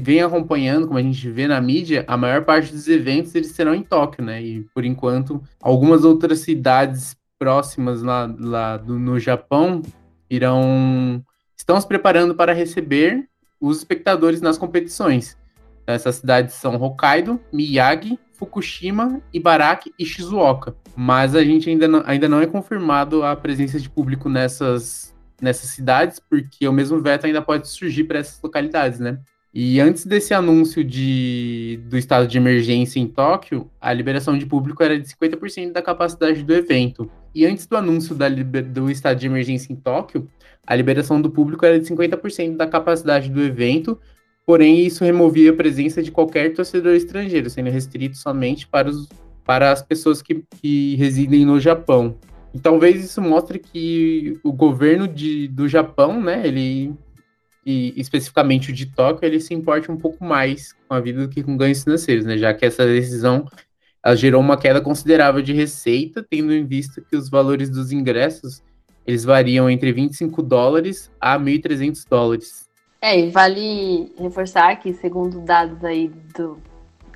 vem 0.00 0.20
acompanhando, 0.20 0.86
como 0.86 0.98
a 0.98 1.02
gente 1.02 1.30
vê 1.30 1.46
na 1.46 1.60
mídia, 1.60 2.04
a 2.06 2.16
maior 2.16 2.44
parte 2.44 2.72
dos 2.72 2.86
eventos 2.88 3.34
eles 3.34 3.52
serão 3.52 3.74
em 3.74 3.82
Tóquio, 3.82 4.24
né? 4.24 4.42
E 4.42 4.60
por 4.74 4.84
enquanto, 4.84 5.42
algumas 5.60 6.04
outras 6.04 6.40
cidades 6.40 7.16
próximas 7.38 8.02
lá, 8.02 8.32
lá 8.38 8.76
do, 8.76 8.98
no 8.98 9.18
Japão 9.18 9.82
irão 10.30 11.24
estão 11.56 11.80
se 11.80 11.86
preparando 11.86 12.34
para 12.34 12.52
receber 12.52 13.28
os 13.60 13.78
espectadores 13.78 14.40
nas 14.40 14.58
competições. 14.58 15.36
Essas 15.86 16.16
cidades 16.16 16.54
são 16.54 16.76
Hokkaido, 16.76 17.40
Miyagi, 17.52 18.18
Fukushima, 18.32 19.20
Ibaraki 19.32 19.92
e 19.98 20.04
Shizuoka. 20.04 20.74
Mas 20.96 21.34
a 21.34 21.44
gente 21.44 21.68
ainda 21.68 21.86
não, 21.88 22.02
ainda 22.06 22.28
não 22.28 22.40
é 22.40 22.46
confirmado 22.46 23.22
a 23.22 23.34
presença 23.36 23.78
de 23.78 23.88
público 23.88 24.28
nessas, 24.28 25.14
nessas 25.40 25.70
cidades, 25.70 26.18
porque 26.18 26.66
o 26.66 26.72
mesmo 26.72 27.00
veto 27.00 27.26
ainda 27.26 27.42
pode 27.42 27.68
surgir 27.68 28.04
para 28.04 28.18
essas 28.18 28.40
localidades, 28.42 28.98
né? 28.98 29.18
E 29.56 29.80
antes 29.80 30.04
desse 30.04 30.34
anúncio 30.34 30.82
de, 30.82 31.78
do 31.84 31.96
estado 31.96 32.26
de 32.26 32.36
emergência 32.36 32.98
em 32.98 33.06
Tóquio, 33.06 33.70
a 33.80 33.92
liberação 33.92 34.36
de 34.36 34.44
público 34.44 34.82
era 34.82 34.98
de 34.98 35.06
50% 35.06 35.70
da 35.70 35.80
capacidade 35.80 36.42
do 36.42 36.52
evento. 36.52 37.08
E 37.32 37.46
antes 37.46 37.64
do 37.64 37.76
anúncio 37.76 38.16
da, 38.16 38.28
do 38.28 38.90
estado 38.90 39.20
de 39.20 39.26
emergência 39.26 39.72
em 39.72 39.76
Tóquio, 39.76 40.28
a 40.66 40.74
liberação 40.74 41.22
do 41.22 41.30
público 41.30 41.64
era 41.64 41.78
de 41.78 41.86
50% 41.86 42.56
da 42.56 42.66
capacidade 42.66 43.30
do 43.30 43.40
evento, 43.40 43.96
porém 44.44 44.84
isso 44.84 45.04
removia 45.04 45.52
a 45.52 45.54
presença 45.54 46.02
de 46.02 46.10
qualquer 46.10 46.52
torcedor 46.52 46.96
estrangeiro, 46.96 47.48
sendo 47.48 47.70
restrito 47.70 48.16
somente 48.16 48.66
para, 48.66 48.90
os, 48.90 49.08
para 49.44 49.70
as 49.70 49.80
pessoas 49.80 50.20
que, 50.20 50.42
que 50.60 50.96
residem 50.96 51.46
no 51.46 51.60
Japão. 51.60 52.16
E 52.52 52.58
talvez 52.58 53.04
isso 53.04 53.22
mostre 53.22 53.60
que 53.60 54.36
o 54.42 54.52
governo 54.52 55.06
de, 55.06 55.46
do 55.46 55.68
Japão, 55.68 56.20
né, 56.20 56.44
ele 56.44 56.92
e 57.64 57.94
especificamente 57.96 58.70
o 58.70 58.74
de 58.74 58.86
Tóquio, 58.86 59.26
ele 59.26 59.40
se 59.40 59.54
importa 59.54 59.90
um 59.90 59.96
pouco 59.96 60.24
mais 60.24 60.74
com 60.86 60.94
a 60.94 61.00
vida 61.00 61.22
do 61.22 61.28
que 61.28 61.42
com 61.42 61.56
ganhos 61.56 61.82
financeiros, 61.82 62.24
né? 62.24 62.36
Já 62.36 62.52
que 62.52 62.64
essa 62.64 62.84
decisão 62.84 63.46
gerou 64.14 64.40
uma 64.40 64.58
queda 64.58 64.80
considerável 64.80 65.40
de 65.40 65.52
receita, 65.52 66.24
tendo 66.28 66.52
em 66.52 66.66
vista 66.66 67.00
que 67.00 67.16
os 67.16 67.30
valores 67.30 67.70
dos 67.70 67.90
ingressos 67.90 68.62
eles 69.06 69.24
variam 69.24 69.68
entre 69.68 69.92
25 69.92 70.42
dólares 70.42 71.10
a 71.20 71.38
1.300 71.38 72.06
dólares. 72.08 72.68
É, 73.00 73.18
e 73.18 73.30
vale 73.30 74.12
reforçar 74.18 74.76
que, 74.76 74.94
segundo 74.94 75.40
dados 75.40 75.84
aí 75.84 76.08
do, 76.34 76.58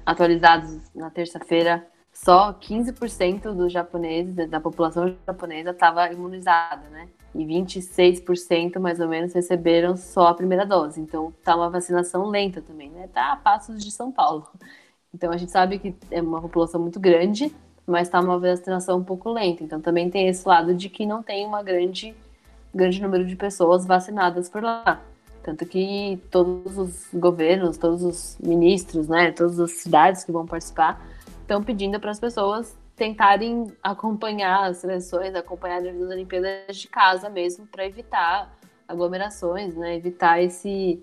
atualizados 0.04 0.78
na 0.94 1.10
terça-feira, 1.10 1.86
só 2.12 2.52
15% 2.52 3.54
dos 3.54 3.72
japoneses, 3.72 4.34
da 4.50 4.60
população 4.60 5.16
japonesa, 5.26 5.70
estava 5.70 6.12
imunizada, 6.12 6.88
né? 6.90 7.08
E 7.34 7.44
26% 7.44 8.78
mais 8.78 9.00
ou 9.00 9.08
menos 9.08 9.32
receberam 9.32 9.96
só 9.96 10.28
a 10.28 10.34
primeira 10.34 10.66
dose. 10.66 11.00
Então 11.00 11.32
tá 11.44 11.54
uma 11.54 11.70
vacinação 11.70 12.26
lenta 12.26 12.60
também, 12.60 12.90
né? 12.90 13.08
Tá 13.12 13.32
a 13.32 13.36
passos 13.36 13.82
de 13.82 13.90
São 13.90 14.10
Paulo. 14.10 14.46
Então 15.14 15.30
a 15.32 15.36
gente 15.36 15.52
sabe 15.52 15.78
que 15.78 15.94
é 16.10 16.20
uma 16.20 16.40
população 16.40 16.80
muito 16.80 17.00
grande, 17.00 17.54
mas 17.86 18.08
tá 18.08 18.20
uma 18.20 18.38
vacinação 18.38 18.98
um 18.98 19.04
pouco 19.04 19.30
lenta. 19.30 19.62
Então 19.62 19.80
também 19.80 20.10
tem 20.10 20.28
esse 20.28 20.46
lado 20.46 20.74
de 20.74 20.88
que 20.88 21.06
não 21.06 21.22
tem 21.22 21.46
uma 21.46 21.62
grande 21.62 22.14
grande 22.74 23.00
número 23.00 23.24
de 23.24 23.34
pessoas 23.34 23.86
vacinadas 23.86 24.48
por 24.48 24.62
lá. 24.62 25.00
Tanto 25.42 25.64
que 25.64 26.20
todos 26.30 26.76
os 26.76 27.08
governos, 27.14 27.78
todos 27.78 28.02
os 28.02 28.36
ministros, 28.38 29.08
né, 29.08 29.32
todas 29.32 29.58
as 29.58 29.72
cidades 29.72 30.22
que 30.24 30.30
vão 30.30 30.46
participar 30.46 31.02
estão 31.40 31.62
pedindo 31.62 31.98
para 31.98 32.10
as 32.10 32.20
pessoas 32.20 32.76
tentarem 32.98 33.72
acompanhar 33.82 34.68
as 34.68 34.78
seleções, 34.78 35.34
acompanhar 35.34 35.78
as 35.78 35.96
Olimpíadas 35.96 36.76
de 36.76 36.88
casa 36.88 37.30
mesmo, 37.30 37.66
para 37.66 37.86
evitar 37.86 38.52
aglomerações, 38.86 39.74
né? 39.76 39.96
Evitar 39.96 40.42
esse, 40.42 41.00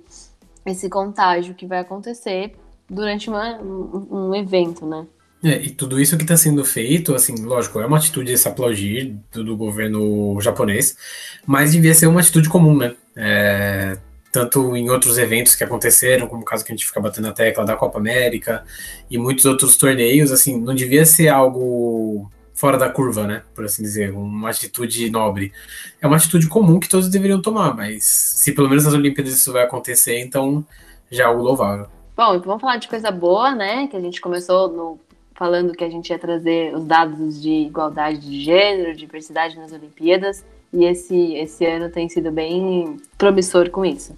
esse 0.66 0.90
contágio 0.90 1.56
que 1.56 1.66
vai 1.66 1.80
acontecer 1.80 2.56
durante 2.90 3.30
uma, 3.30 3.60
um, 3.62 4.36
evento, 4.36 4.86
né? 4.86 5.08
É, 5.44 5.62
e 5.62 5.70
tudo 5.70 6.00
isso 6.00 6.18
que 6.18 6.24
está 6.24 6.36
sendo 6.36 6.66
feito, 6.66 7.14
assim, 7.14 7.36
lógico, 7.44 7.80
é 7.80 7.86
uma 7.86 7.98
atitude 7.98 8.32
de 8.32 8.38
se 8.38 8.48
aplaudir 8.48 9.16
do, 9.32 9.44
do 9.44 9.56
governo 9.56 10.40
japonês, 10.42 10.98
mas 11.46 11.72
devia 11.72 11.94
ser 11.94 12.08
uma 12.08 12.20
atitude 12.20 12.50
comum, 12.50 12.76
né? 12.78 12.96
É, 13.16 13.98
tanto 14.36 14.76
em 14.76 14.90
outros 14.90 15.18
eventos 15.18 15.56
que 15.56 15.64
aconteceram, 15.64 16.28
como 16.28 16.42
o 16.42 16.46
caso 16.46 16.66
que 16.66 16.74
a 16.74 16.76
gente 16.76 16.86
fica 16.86 17.00
batendo 17.00 17.28
na 17.28 17.32
tecla 17.32 17.64
da 17.64 17.78
Copa 17.78 18.00
América 18.00 18.66
e 19.10 19.18
muitos 19.18 19.46
outros 19.46 19.78
torneios, 19.78 20.30
assim, 20.30 20.60
não 20.60 20.76
devia 20.76 21.06
ser 21.06 21.30
algo 21.30 22.30
fora 22.54 22.78
da 22.78 22.90
curva, 22.90 23.26
né? 23.26 23.44
Por 23.54 23.64
assim 23.64 23.82
dizer, 23.82 24.12
uma 24.12 24.50
atitude 24.50 25.10
nobre. 25.10 25.54
É 26.02 26.08
uma 26.08 26.18
atitude 26.18 26.50
comum 26.50 26.82
que 26.82 26.90
todos 26.90 27.08
deveriam 27.08 27.42
tomar, 27.42 27.74
mas 27.74 28.04
se 28.04 28.52
pelo 28.52 28.68
menos 28.68 28.84
nas 28.84 28.94
Olimpíadas 28.94 29.34
isso 29.34 29.54
vai 29.54 29.64
acontecer, 29.64 30.20
então 30.20 30.66
já 31.10 31.24
é 31.24 31.28
algo 31.28 31.42
louvável. 31.42 31.88
Bom, 32.18 32.38
vamos 32.42 32.60
falar 32.60 32.76
de 32.76 32.90
coisa 32.90 33.12
boa, 33.12 33.56
né? 33.56 33.88
Que 33.88 33.96
a 33.96 34.02
gente 34.02 34.20
começou 34.20 34.68
no 34.68 35.00
falando 35.34 35.72
que 35.72 35.84
a 35.84 35.90
gente 35.90 36.10
ia 36.10 36.20
trazer 36.20 36.76
os 36.76 36.84
dados 36.84 37.42
de 37.42 37.52
igualdade 37.52 38.20
de 38.20 38.42
gênero, 38.42 38.92
de 38.92 39.00
diversidade 39.00 39.58
nas 39.58 39.72
Olimpíadas, 39.72 40.44
e 40.74 40.84
esse, 40.84 41.36
esse 41.36 41.66
ano 41.66 41.90
tem 41.90 42.10
sido 42.10 42.32
bem 42.32 42.98
promissor 43.18 43.70
com 43.70 43.86
isso. 43.86 44.14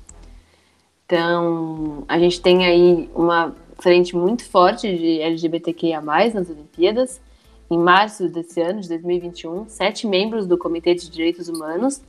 Então, 1.07 2.03
a 2.05 2.19
gente 2.19 2.41
tem 2.41 2.65
aí 2.65 3.09
uma 3.15 3.55
frente 3.79 4.13
muito 4.13 4.43
forte 4.43 4.93
de 4.93 5.21
LGBTQIA+, 5.21 6.01
nas 6.01 6.49
Olimpíadas. 6.49 7.21
Em 7.71 7.77
março 7.77 8.27
desse 8.27 8.59
ano, 8.61 8.81
de 8.81 8.89
2021, 8.89 9.69
sete 9.69 10.05
membros 10.05 10.45
do 10.45 10.57
Comitê 10.57 10.93
de 10.95 11.09
Direitos 11.09 11.47
Humanos, 11.47 12.01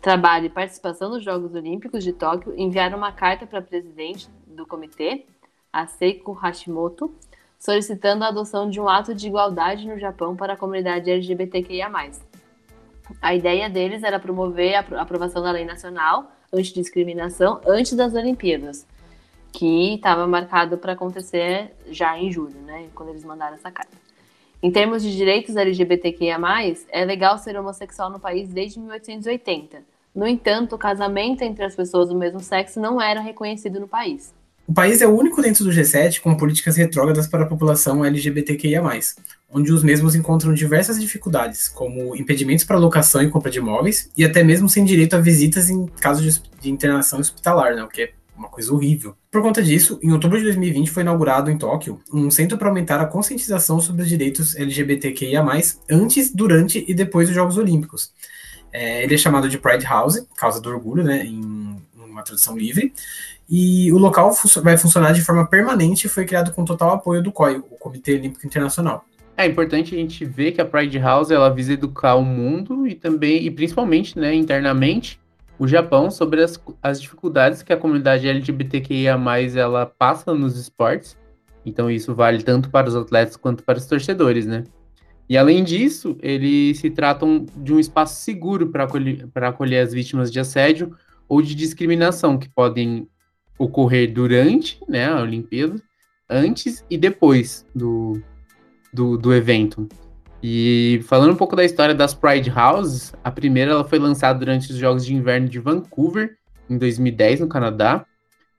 Trabalho 0.00 0.46
e 0.46 0.50
Participação 0.50 1.10
nos 1.10 1.22
Jogos 1.22 1.54
Olímpicos 1.54 2.02
de 2.02 2.14
Tóquio 2.14 2.54
enviaram 2.56 2.96
uma 2.96 3.12
carta 3.12 3.46
para 3.46 3.58
a 3.58 3.62
presidente 3.62 4.26
do 4.46 4.66
comitê, 4.66 5.26
a 5.70 5.86
Seiko 5.86 6.32
Hashimoto, 6.32 7.14
solicitando 7.58 8.24
a 8.24 8.28
adoção 8.28 8.70
de 8.70 8.80
um 8.80 8.88
ato 8.88 9.14
de 9.14 9.26
igualdade 9.26 9.86
no 9.86 9.98
Japão 9.98 10.34
para 10.34 10.54
a 10.54 10.56
comunidade 10.56 11.10
LGBTQIA+. 11.10 11.90
A 13.20 13.34
ideia 13.34 13.68
deles 13.68 14.02
era 14.02 14.18
promover 14.18 14.74
a 14.74 15.02
aprovação 15.02 15.42
da 15.42 15.50
lei 15.50 15.64
nacional 15.64 16.32
antidiscriminação 16.52 17.60
antes 17.66 17.94
das 17.94 18.14
Olimpíadas, 18.14 18.86
que 19.52 19.94
estava 19.94 20.26
marcado 20.26 20.78
para 20.78 20.92
acontecer 20.92 21.72
já 21.90 22.18
em 22.18 22.30
julho, 22.30 22.60
né, 22.62 22.88
quando 22.94 23.10
eles 23.10 23.24
mandaram 23.24 23.54
essa 23.54 23.70
carta. 23.70 23.96
Em 24.62 24.70
termos 24.70 25.02
de 25.02 25.14
direitos 25.14 25.56
LGBTQIA+, 25.56 26.38
é 26.88 27.04
legal 27.04 27.36
ser 27.36 27.56
homossexual 27.58 28.08
no 28.08 28.18
país 28.18 28.48
desde 28.48 28.80
1880. 28.80 29.82
No 30.14 30.26
entanto, 30.26 30.74
o 30.74 30.78
casamento 30.78 31.42
entre 31.42 31.64
as 31.64 31.74
pessoas 31.74 32.08
do 32.08 32.14
mesmo 32.14 32.40
sexo 32.40 32.80
não 32.80 33.00
era 33.00 33.20
reconhecido 33.20 33.78
no 33.78 33.88
país. 33.88 34.32
O 34.66 34.72
país 34.72 35.02
é 35.02 35.06
o 35.06 35.14
único 35.14 35.42
dentro 35.42 35.62
do 35.62 35.70
G7 35.70 36.20
com 36.20 36.34
políticas 36.34 36.76
retrógradas 36.76 37.26
para 37.26 37.44
a 37.44 37.46
população 37.46 38.02
LGBTQIA+, 38.02 38.82
onde 39.52 39.70
os 39.70 39.84
mesmos 39.84 40.14
encontram 40.14 40.54
diversas 40.54 40.98
dificuldades, 40.98 41.68
como 41.68 42.16
impedimentos 42.16 42.64
para 42.64 42.78
locação 42.78 43.22
e 43.22 43.28
compra 43.28 43.50
de 43.50 43.58
imóveis, 43.58 44.08
e 44.16 44.24
até 44.24 44.42
mesmo 44.42 44.66
sem 44.66 44.82
direito 44.82 45.14
a 45.16 45.20
visitas 45.20 45.68
em 45.68 45.84
caso 46.00 46.22
de 46.60 46.70
internação 46.70 47.20
hospitalar, 47.20 47.76
né, 47.76 47.84
o 47.84 47.88
que 47.88 48.02
é 48.02 48.12
uma 48.34 48.48
coisa 48.48 48.72
horrível. 48.72 49.14
Por 49.30 49.42
conta 49.42 49.62
disso, 49.62 49.98
em 50.02 50.12
outubro 50.12 50.38
de 50.38 50.44
2020 50.44 50.90
foi 50.90 51.02
inaugurado 51.02 51.50
em 51.50 51.58
Tóquio 51.58 52.00
um 52.10 52.30
centro 52.30 52.56
para 52.56 52.68
aumentar 52.68 53.00
a 53.00 53.06
conscientização 53.06 53.78
sobre 53.80 54.02
os 54.02 54.08
direitos 54.08 54.56
LGBTQIA+, 54.56 55.44
antes, 55.90 56.32
durante 56.34 56.82
e 56.88 56.94
depois 56.94 57.28
dos 57.28 57.34
Jogos 57.34 57.58
Olímpicos. 57.58 58.12
É, 58.72 59.04
ele 59.04 59.14
é 59.14 59.18
chamado 59.18 59.46
de 59.46 59.58
Pride 59.58 59.84
House, 59.84 60.26
causa 60.36 60.58
do 60.58 60.70
orgulho, 60.70 61.04
né, 61.04 61.22
em 61.22 61.76
uma 62.14 62.22
tradução 62.22 62.56
livre, 62.56 62.92
e 63.48 63.92
o 63.92 63.98
local 63.98 64.32
vai 64.62 64.76
funcionar 64.76 65.12
de 65.12 65.22
forma 65.22 65.46
permanente 65.46 66.06
e 66.06 66.10
foi 66.10 66.24
criado 66.24 66.52
com 66.52 66.64
total 66.64 66.90
apoio 66.90 67.22
do 67.22 67.32
COI, 67.32 67.56
o 67.56 67.76
Comitê 67.78 68.14
Olímpico 68.14 68.46
Internacional. 68.46 69.04
É 69.36 69.44
importante 69.46 69.94
a 69.94 69.98
gente 69.98 70.24
ver 70.24 70.52
que 70.52 70.60
a 70.60 70.64
Pride 70.64 70.98
House 70.98 71.30
ela 71.30 71.50
visa 71.50 71.72
educar 71.72 72.14
o 72.14 72.24
mundo 72.24 72.86
e 72.86 72.94
também, 72.94 73.44
e 73.44 73.50
principalmente, 73.50 74.18
né, 74.18 74.32
internamente, 74.34 75.20
o 75.58 75.66
Japão 75.66 76.10
sobre 76.10 76.42
as, 76.42 76.60
as 76.82 77.00
dificuldades 77.00 77.62
que 77.62 77.72
a 77.72 77.76
comunidade 77.76 78.28
LGBTQIA+, 78.28 79.18
ela 79.56 79.86
passa 79.86 80.34
nos 80.34 80.56
esportes. 80.56 81.16
Então 81.66 81.90
isso 81.90 82.14
vale 82.14 82.42
tanto 82.42 82.70
para 82.70 82.88
os 82.88 82.94
atletas 82.94 83.36
quanto 83.36 83.62
para 83.62 83.78
os 83.78 83.86
torcedores, 83.86 84.46
né? 84.46 84.64
E 85.28 85.38
além 85.38 85.64
disso, 85.64 86.16
eles 86.20 86.78
se 86.78 86.90
tratam 86.90 87.46
de 87.56 87.72
um 87.72 87.80
espaço 87.80 88.20
seguro 88.22 88.68
para 88.68 88.84
acolher, 88.84 89.26
acolher 89.34 89.80
as 89.80 89.92
vítimas 89.92 90.30
de 90.30 90.38
assédio 90.38 90.94
ou 91.26 91.40
de 91.40 91.54
discriminação 91.54 92.36
que 92.36 92.48
podem 92.48 93.08
ocorrer 93.58 94.12
durante 94.12 94.80
né, 94.88 95.06
a 95.06 95.20
Olimpíada, 95.20 95.76
antes 96.28 96.84
e 96.90 96.96
depois 96.96 97.66
do, 97.74 98.20
do, 98.92 99.16
do, 99.16 99.32
evento. 99.34 99.88
E 100.42 101.00
falando 101.04 101.32
um 101.32 101.36
pouco 101.36 101.56
da 101.56 101.64
história 101.64 101.94
das 101.94 102.14
Pride 102.14 102.50
Houses, 102.50 103.14
a 103.22 103.30
primeira 103.30 103.72
ela 103.72 103.84
foi 103.84 103.98
lançada 103.98 104.38
durante 104.38 104.70
os 104.70 104.76
Jogos 104.76 105.04
de 105.04 105.14
Inverno 105.14 105.48
de 105.48 105.58
Vancouver, 105.58 106.36
em 106.68 106.76
2010, 106.76 107.40
no 107.40 107.48
Canadá. 107.48 108.04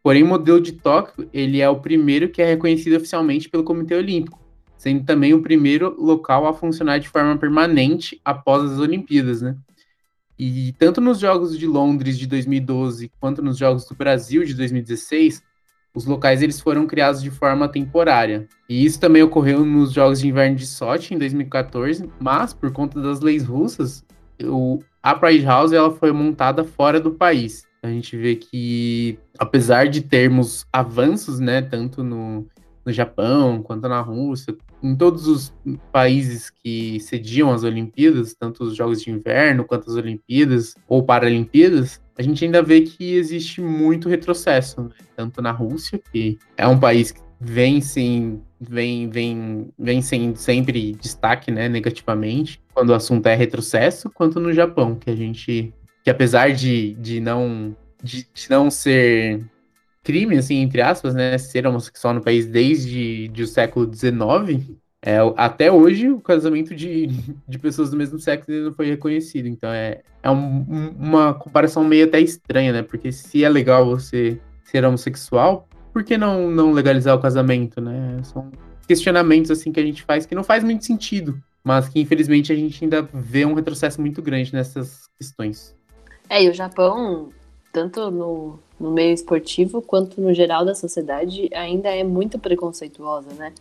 Porém, 0.02 0.24
o 0.24 0.28
modelo 0.28 0.62
de 0.62 0.74
Tóquio 0.74 1.28
ele 1.34 1.62
é 1.62 1.70
o 1.70 1.80
primeiro 1.80 2.30
que 2.30 2.42
é 2.42 2.46
reconhecido 2.46 2.96
oficialmente 2.96 3.50
pelo 3.50 3.64
Comitê 3.64 3.96
Olímpico, 3.96 4.40
sendo 4.78 5.04
também 5.04 5.34
o 5.34 5.42
primeiro 5.42 5.96
local 6.00 6.48
a 6.48 6.54
funcionar 6.54 7.00
de 7.00 7.10
forma 7.10 7.38
permanente 7.38 8.20
após 8.24 8.72
as 8.72 8.80
Olimpíadas, 8.80 9.42
né? 9.42 9.56
E 10.38 10.74
tanto 10.78 11.00
nos 11.00 11.20
Jogos 11.20 11.58
de 11.58 11.66
Londres 11.66 12.18
de 12.18 12.28
2012 12.28 13.12
quanto 13.20 13.42
nos 13.42 13.58
Jogos 13.58 13.86
do 13.86 13.96
Brasil 13.96 14.44
de 14.44 14.54
2016, 14.54 15.42
os 15.94 16.06
locais 16.06 16.42
eles 16.42 16.60
foram 16.60 16.86
criados 16.86 17.22
de 17.22 17.32
forma 17.32 17.70
temporária. 17.70 18.48
E 18.68 18.86
isso 18.86 19.00
também 19.00 19.24
ocorreu 19.24 19.66
nos 19.66 19.94
Jogos 19.94 20.20
de 20.20 20.28
Inverno 20.28 20.58
de 20.58 20.68
Sochi 20.68 21.14
em 21.14 21.18
2014, 21.18 22.10
mas 22.20 22.54
por 22.54 22.72
conta 22.74 23.02
das 23.02 23.22
leis 23.22 23.46
russas, 23.46 24.04
o, 24.44 24.80
a 25.02 25.16
Pride 25.16 25.46
House 25.46 25.72
ela 25.72 25.92
foi 25.92 26.12
montada 26.12 26.66
fora 26.66 27.00
do 27.00 27.12
país. 27.12 27.64
A 27.82 27.88
gente 27.88 28.18
vê 28.18 28.36
que, 28.36 29.18
apesar 29.38 29.88
de 29.88 30.02
termos 30.02 30.66
avanços, 30.74 31.40
né, 31.40 31.62
tanto 31.62 32.04
no, 32.04 32.46
no 32.86 32.94
Japão 32.94 33.62
quanto 33.62 33.90
na 33.90 34.00
Rússia, 34.00 34.56
em 34.84 34.96
todos 34.96 35.28
os 35.28 35.54
países 35.92 36.50
que 36.50 37.00
sediam 37.00 37.52
as 37.52 37.64
Olimpíadas, 37.64 38.34
tanto 38.34 38.64
os 38.64 38.76
Jogos 38.76 39.02
de 39.02 39.12
Inverno 39.12 39.66
quanto 39.66 39.90
as 39.90 39.96
Olimpíadas 39.96 40.76
ou 40.88 41.04
Paralimpíadas, 41.04 42.02
a 42.18 42.22
gente 42.22 42.46
ainda 42.46 42.62
vê 42.62 42.82
que 42.82 43.16
existe 43.16 43.62
muito 43.62 44.08
retrocesso, 44.08 44.84
né? 44.84 44.90
tanto 45.16 45.42
na 45.42 45.52
Rússia, 45.52 46.00
que 46.12 46.38
é 46.56 46.68
um 46.68 46.80
país 46.80 47.12
que 47.12 47.20
vem 47.40 47.82
sem 47.82 48.42
vem 48.60 49.10
vem 49.10 49.70
vem 49.78 50.02
sendo 50.02 50.38
sempre 50.38 50.94
destaque, 50.94 51.52
né, 51.52 51.68
negativamente, 51.68 52.62
quando 52.74 52.90
o 52.90 52.94
assunto 52.94 53.28
é 53.28 53.36
retrocesso, 53.36 54.10
quanto 54.10 54.40
no 54.40 54.54
Japão, 54.54 54.96
que 54.96 55.10
a 55.10 55.16
gente 55.16 55.74
que 56.04 56.10
apesar 56.10 56.54
de, 56.54 56.94
de 56.94 57.20
não 57.20 57.76
de, 58.02 58.28
de 58.34 58.50
não 58.50 58.70
ser 58.70 59.44
crime, 60.06 60.38
assim, 60.38 60.58
entre 60.58 60.82
aspas, 60.82 61.16
né, 61.16 61.36
ser 61.40 61.66
homossexual 61.66 62.14
no 62.14 62.22
país 62.22 62.46
desde 62.46 63.28
de 63.28 63.42
o 63.42 63.48
século 63.48 63.92
XIX, 63.92 64.78
é, 65.02 65.18
até 65.36 65.72
hoje 65.72 66.10
o 66.10 66.22
casamento 66.22 66.76
de, 66.76 67.08
de 67.48 67.60
pessoas 67.60 67.90
do 67.90 67.98
mesmo 67.98 68.20
sexo 68.20 68.52
não 68.52 68.72
foi 68.72 68.86
reconhecido. 68.86 69.48
Então 69.48 69.70
é, 69.72 70.02
é 70.22 70.30
um, 70.30 70.94
uma 70.98 71.34
comparação 71.34 71.84
meio 71.84 72.06
até 72.06 72.20
estranha, 72.20 72.72
né? 72.72 72.84
Porque 72.84 73.12
se 73.12 73.44
é 73.44 73.50
legal 73.50 73.86
você 73.86 74.40
ser 74.64 74.86
homossexual, 74.86 75.68
por 75.92 76.04
que 76.04 76.18
não, 76.18 76.50
não 76.52 76.72
legalizar 76.72 77.16
o 77.16 77.22
casamento, 77.22 77.82
né? 77.82 78.20
São 78.24 78.52
questionamentos 78.88 79.50
assim 79.50 79.72
que 79.72 79.80
a 79.80 79.84
gente 79.84 80.04
faz 80.04 80.28
que 80.28 80.36
não 80.36 80.44
faz 80.44 80.64
muito 80.64 80.86
sentido, 80.86 81.42
mas 81.64 81.90
que 81.90 82.00
infelizmente 82.00 82.54
a 82.54 82.56
gente 82.56 82.84
ainda 82.84 83.02
vê 83.12 83.44
um 83.44 83.56
retrocesso 83.56 84.00
muito 84.00 84.22
grande 84.22 84.54
nessas 84.54 85.08
questões. 85.18 85.76
É, 86.30 86.44
e 86.44 86.50
o 86.50 86.54
Japão, 86.54 87.30
tanto 87.72 88.10
no, 88.10 88.60
no 88.80 88.92
meio 88.92 89.14
esportivo 89.14 89.82
quanto 89.82 90.20
no 90.20 90.34
geral 90.34 90.66
da 90.66 90.76
sociedade 90.76 91.50
ainda 91.54 91.90
é 91.90 92.04
muito 92.04 92.38
preconceituosa, 92.38 93.34
né? 93.34 93.54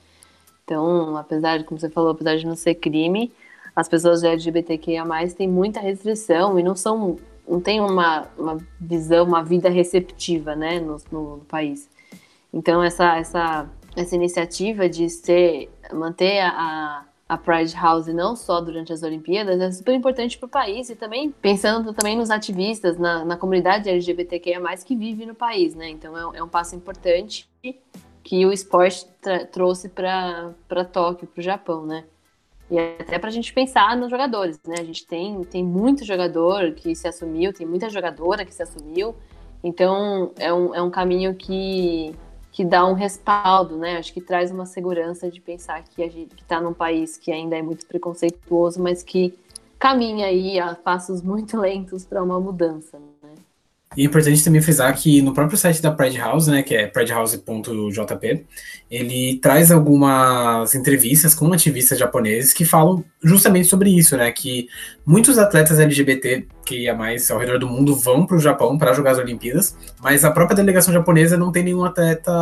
Então, 0.64 1.16
apesar 1.16 1.58
de, 1.58 1.64
como 1.64 1.78
você 1.78 1.90
falou, 1.90 2.10
apesar 2.10 2.36
de 2.36 2.46
não 2.46 2.56
ser 2.56 2.74
crime, 2.74 3.30
as 3.76 3.88
pessoas 3.88 4.22
LGBTQIA+, 4.22 5.04
têm 5.36 5.48
muita 5.48 5.80
restrição 5.80 6.58
e 6.58 6.62
não 6.62 6.74
são, 6.74 7.18
não 7.46 7.60
tem 7.60 7.80
uma, 7.80 8.26
uma 8.38 8.58
visão, 8.80 9.26
uma 9.26 9.42
vida 9.42 9.68
receptiva, 9.68 10.56
né, 10.56 10.80
no, 10.80 10.96
no, 11.12 11.36
no 11.36 11.44
país. 11.44 11.88
Então, 12.52 12.82
essa, 12.82 13.16
essa, 13.16 13.68
essa 13.96 14.14
iniciativa 14.14 14.88
de 14.88 15.10
ser, 15.10 15.70
manter 15.92 16.40
a, 16.40 16.48
a 16.48 17.04
Pride 17.36 17.74
House 17.74 18.06
não 18.08 18.36
só 18.36 18.60
durante 18.60 18.92
as 18.92 19.02
Olimpíadas 19.02 19.60
é 19.60 19.70
super 19.70 19.94
importante 19.94 20.38
para 20.38 20.46
o 20.46 20.48
país 20.48 20.90
e 20.90 20.96
também 20.96 21.30
pensando 21.30 21.92
também 21.92 22.16
nos 22.16 22.30
ativistas, 22.30 22.98
na, 22.98 23.24
na 23.24 23.36
comunidade 23.36 23.88
LGBTQIA+, 23.88 24.60
que 24.84 24.96
vive 24.96 25.26
no 25.26 25.34
país, 25.34 25.74
né? 25.74 25.88
Então 25.88 26.16
é, 26.16 26.38
é 26.38 26.42
um 26.42 26.48
passo 26.48 26.74
importante 26.74 27.48
que 28.22 28.46
o 28.46 28.52
esporte 28.52 29.06
trouxe 29.52 29.88
para 29.88 30.84
Tóquio, 30.92 31.28
para 31.28 31.40
o 31.40 31.42
Japão, 31.42 31.84
né? 31.84 32.04
E 32.70 32.78
até 32.78 33.18
para 33.18 33.28
a 33.28 33.32
gente 33.32 33.52
pensar 33.52 33.96
nos 33.96 34.10
jogadores, 34.10 34.58
né? 34.66 34.76
A 34.78 34.84
gente 34.84 35.06
tem, 35.06 35.42
tem 35.44 35.62
muito 35.62 36.04
jogador 36.04 36.72
que 36.72 36.94
se 36.94 37.06
assumiu, 37.06 37.52
tem 37.52 37.66
muita 37.66 37.90
jogadora 37.90 38.44
que 38.44 38.54
se 38.54 38.62
assumiu, 38.62 39.14
então 39.62 40.32
é 40.38 40.52
um, 40.52 40.74
é 40.74 40.82
um 40.82 40.90
caminho 40.90 41.34
que 41.34 42.14
que 42.54 42.64
dá 42.64 42.86
um 42.86 42.92
respaldo, 42.92 43.76
né? 43.76 43.96
Acho 43.96 44.14
que 44.14 44.20
traz 44.20 44.52
uma 44.52 44.64
segurança 44.64 45.28
de 45.28 45.40
pensar 45.40 45.82
que 45.82 46.00
a 46.04 46.08
gente 46.08 46.36
está 46.40 46.60
num 46.60 46.72
país 46.72 47.16
que 47.16 47.32
ainda 47.32 47.56
é 47.56 47.62
muito 47.62 47.84
preconceituoso, 47.84 48.80
mas 48.80 49.02
que 49.02 49.36
caminha 49.76 50.28
aí 50.28 50.60
a 50.60 50.72
passos 50.76 51.20
muito 51.26 51.58
lentos 51.58 52.06
para 52.06 52.22
uma 52.22 52.38
mudança. 52.38 52.96
Né? 52.96 53.08
E 53.96 54.02
é 54.02 54.04
importante 54.04 54.42
também 54.42 54.60
frisar 54.60 54.94
que 54.96 55.22
no 55.22 55.32
próprio 55.32 55.56
site 55.56 55.80
da 55.80 55.90
Pride 55.90 56.18
House, 56.18 56.46
né, 56.46 56.62
que 56.62 56.74
é 56.74 56.86
pridehouse.jp, 56.86 58.44
ele 58.90 59.38
traz 59.40 59.70
algumas 59.70 60.74
entrevistas 60.74 61.34
com 61.34 61.52
ativistas 61.52 61.98
japoneses 61.98 62.52
que 62.52 62.64
falam 62.64 63.04
justamente 63.22 63.68
sobre 63.68 63.90
isso, 63.90 64.16
né, 64.16 64.30
que 64.32 64.68
muitos 65.06 65.38
atletas 65.38 65.78
LGBT 65.78 66.46
que 66.64 66.84
ia 66.84 66.94
mais 66.94 67.30
ao 67.30 67.38
redor 67.38 67.58
do 67.58 67.68
mundo 67.68 67.94
vão 67.94 68.26
para 68.26 68.36
o 68.36 68.40
Japão 68.40 68.76
para 68.78 68.92
jogar 68.92 69.12
as 69.12 69.18
Olimpíadas, 69.18 69.76
mas 70.00 70.24
a 70.24 70.30
própria 70.30 70.56
delegação 70.56 70.92
japonesa 70.92 71.36
não 71.36 71.52
tem 71.52 71.62
nenhum 71.62 71.84
atleta 71.84 72.32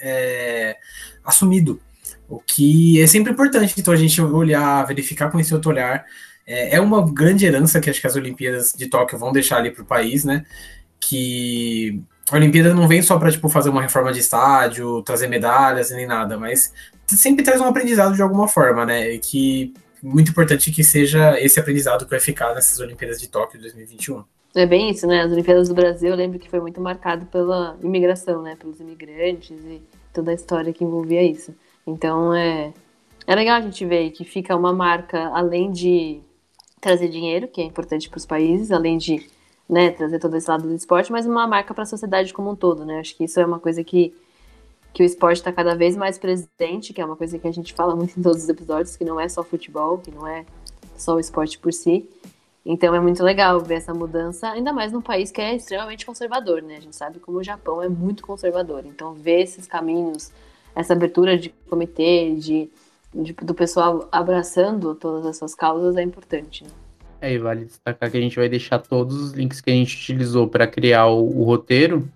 é, 0.00 0.76
assumido, 1.24 1.80
o 2.28 2.40
que 2.40 3.00
é 3.00 3.06
sempre 3.06 3.32
importante. 3.32 3.74
Então 3.78 3.92
a 3.92 3.96
gente 3.96 4.20
olhar, 4.20 4.84
verificar 4.86 5.30
com 5.30 5.38
esse 5.38 5.54
outro 5.54 5.70
olhar. 5.70 6.04
É, 6.46 6.76
é 6.76 6.80
uma 6.80 7.04
grande 7.12 7.44
herança 7.44 7.80
que 7.80 7.90
acho 7.90 8.00
que 8.00 8.06
as 8.06 8.16
Olimpíadas 8.16 8.72
de 8.72 8.86
Tóquio 8.86 9.18
vão 9.18 9.32
deixar 9.32 9.58
ali 9.58 9.70
para 9.70 9.82
o 9.82 9.86
país, 9.86 10.24
né? 10.24 10.44
Que 11.00 12.02
a 12.30 12.36
Olimpíada 12.36 12.74
não 12.74 12.88
vem 12.88 13.02
só 13.02 13.18
para 13.18 13.30
tipo 13.30 13.48
fazer 13.48 13.70
uma 13.70 13.82
reforma 13.82 14.12
de 14.12 14.20
estádio, 14.20 15.02
trazer 15.02 15.28
medalhas 15.28 15.90
nem 15.90 16.06
nada, 16.06 16.36
mas 16.36 16.72
sempre 17.06 17.44
traz 17.44 17.60
um 17.60 17.66
aprendizado 17.66 18.14
de 18.14 18.22
alguma 18.22 18.48
forma, 18.48 18.84
né? 18.84 19.12
E 19.12 19.18
que 19.18 19.72
muito 20.02 20.30
importante 20.30 20.70
que 20.70 20.82
seja 20.82 21.40
esse 21.40 21.58
aprendizado 21.58 22.04
que 22.04 22.10
vai 22.10 22.20
ficar 22.20 22.54
nessas 22.54 22.78
Olimpíadas 22.80 23.20
de 23.20 23.28
Tóquio 23.28 23.60
2021. 23.60 24.24
É 24.54 24.66
bem 24.66 24.90
isso, 24.90 25.06
né? 25.06 25.22
As 25.22 25.32
Olimpíadas 25.32 25.68
do 25.68 25.74
Brasil, 25.74 26.10
eu 26.10 26.16
lembro 26.16 26.38
que 26.38 26.48
foi 26.48 26.60
muito 26.60 26.80
marcado 26.80 27.26
pela 27.26 27.76
imigração, 27.82 28.42
né? 28.42 28.56
Pelos 28.56 28.80
imigrantes 28.80 29.58
e 29.64 29.82
toda 30.12 30.30
a 30.30 30.34
história 30.34 30.72
que 30.72 30.82
envolvia 30.82 31.22
isso. 31.22 31.54
Então 31.86 32.34
é, 32.34 32.72
é 33.26 33.34
legal 33.34 33.56
a 33.56 33.60
gente 33.60 33.84
ver 33.84 34.10
que 34.10 34.24
fica 34.24 34.56
uma 34.56 34.72
marca, 34.72 35.28
além 35.28 35.70
de 35.70 36.20
trazer 36.80 37.08
dinheiro, 37.08 37.48
que 37.48 37.60
é 37.60 37.64
importante 37.64 38.08
para 38.08 38.18
os 38.18 38.26
países, 38.26 38.70
além 38.70 38.96
de 38.96 39.28
né, 39.68 39.90
trazer 39.90 40.18
todo 40.18 40.36
esse 40.36 40.48
lado 40.48 40.68
do 40.68 40.74
esporte, 40.74 41.10
mas 41.10 41.26
uma 41.26 41.46
marca 41.46 41.74
para 41.74 41.82
a 41.82 41.86
sociedade 41.86 42.32
como 42.32 42.50
um 42.50 42.56
todo, 42.56 42.84
né? 42.84 43.00
Acho 43.00 43.16
que 43.16 43.24
isso 43.24 43.40
é 43.40 43.44
uma 43.44 43.58
coisa 43.58 43.82
que, 43.82 44.14
que 44.92 45.02
o 45.02 45.06
esporte 45.06 45.38
está 45.38 45.52
cada 45.52 45.74
vez 45.74 45.96
mais 45.96 46.18
presente, 46.18 46.92
que 46.92 47.00
é 47.00 47.04
uma 47.04 47.16
coisa 47.16 47.38
que 47.38 47.48
a 47.48 47.52
gente 47.52 47.74
fala 47.74 47.96
muito 47.96 48.18
em 48.18 48.22
todos 48.22 48.44
os 48.44 48.48
episódios, 48.48 48.96
que 48.96 49.04
não 49.04 49.18
é 49.18 49.28
só 49.28 49.42
futebol, 49.42 49.98
que 49.98 50.10
não 50.10 50.26
é 50.26 50.46
só 50.96 51.16
o 51.16 51.20
esporte 51.20 51.58
por 51.58 51.72
si. 51.72 52.08
Então 52.64 52.94
é 52.94 53.00
muito 53.00 53.22
legal 53.22 53.60
ver 53.60 53.76
essa 53.76 53.94
mudança, 53.94 54.48
ainda 54.50 54.72
mais 54.72 54.92
num 54.92 55.00
país 55.00 55.30
que 55.30 55.40
é 55.40 55.54
extremamente 55.54 56.06
conservador, 56.06 56.62
né? 56.62 56.76
A 56.76 56.80
gente 56.80 56.96
sabe 56.96 57.18
como 57.18 57.38
o 57.38 57.44
Japão 57.44 57.82
é 57.82 57.88
muito 57.88 58.24
conservador. 58.24 58.84
Então 58.86 59.14
ver 59.14 59.42
esses 59.42 59.66
caminhos, 59.66 60.32
essa 60.74 60.92
abertura 60.92 61.36
de 61.38 61.50
comitê, 61.68 62.34
de, 62.34 62.70
de 63.14 63.32
do 63.32 63.54
pessoal 63.54 64.08
abraçando 64.10 64.94
todas 64.94 65.26
essas 65.26 65.54
causas 65.54 65.96
é 65.96 66.02
importante. 66.02 66.64
Né? 66.64 66.70
É, 67.20 67.32
e 67.32 67.38
vale 67.38 67.64
destacar 67.64 68.10
que 68.10 68.16
a 68.16 68.20
gente 68.20 68.36
vai 68.36 68.48
deixar 68.48 68.78
todos 68.78 69.16
os 69.16 69.32
links 69.32 69.60
que 69.60 69.70
a 69.70 69.74
gente 69.74 69.96
utilizou 69.96 70.48
para 70.48 70.66
criar 70.66 71.06
o, 71.06 71.40
o, 71.40 71.44
roteiro, 71.44 72.08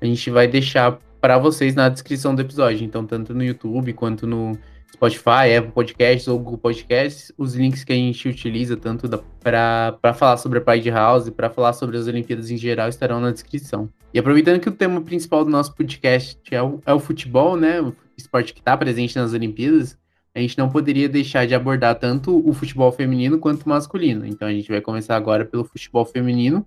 a 0.00 0.04
gente 0.04 0.30
vai 0.30 0.46
deixar 0.46 0.98
para 1.20 1.38
vocês 1.38 1.74
na 1.74 1.88
descrição 1.88 2.34
do 2.34 2.42
episódio. 2.42 2.84
Então, 2.84 3.04
tanto 3.04 3.34
no 3.34 3.42
YouTube 3.42 3.92
quanto 3.92 4.26
no 4.26 4.56
Spotify, 4.92 5.56
Apple 5.56 5.72
Podcasts 5.72 6.28
ou 6.28 6.38
Google 6.38 6.58
Podcasts, 6.58 7.32
os 7.36 7.54
links 7.54 7.84
que 7.84 7.92
a 7.92 7.96
gente 7.96 8.28
utiliza 8.28 8.76
tanto 8.76 9.08
para 9.40 10.14
falar 10.14 10.36
sobre 10.36 10.58
a 10.58 10.60
Pride 10.60 10.90
House, 10.90 11.28
para 11.30 11.50
falar 11.50 11.72
sobre 11.72 11.96
as 11.96 12.06
Olimpíadas 12.06 12.50
em 12.50 12.56
geral, 12.56 12.88
estarão 12.88 13.20
na 13.20 13.30
descrição. 13.30 13.88
E 14.14 14.18
aproveitando 14.18 14.60
que 14.60 14.68
o 14.68 14.72
tema 14.72 15.00
principal 15.00 15.44
do 15.44 15.50
nosso 15.50 15.74
podcast 15.74 16.38
é 16.50 16.62
o, 16.62 16.80
é 16.86 16.92
o 16.92 16.98
futebol, 16.98 17.56
né? 17.56 17.80
O 17.80 17.94
esporte 18.16 18.54
que 18.54 18.60
está 18.60 18.76
presente 18.76 19.16
nas 19.16 19.32
Olimpíadas 19.32 19.98
a 20.38 20.40
gente 20.40 20.56
não 20.56 20.68
poderia 20.68 21.08
deixar 21.08 21.46
de 21.46 21.54
abordar 21.54 21.96
tanto 21.96 22.48
o 22.48 22.52
futebol 22.52 22.92
feminino 22.92 23.38
quanto 23.38 23.64
o 23.64 23.68
masculino. 23.68 24.24
Então 24.24 24.46
a 24.46 24.52
gente 24.52 24.70
vai 24.70 24.80
começar 24.80 25.16
agora 25.16 25.44
pelo 25.44 25.64
futebol 25.64 26.04
feminino. 26.04 26.64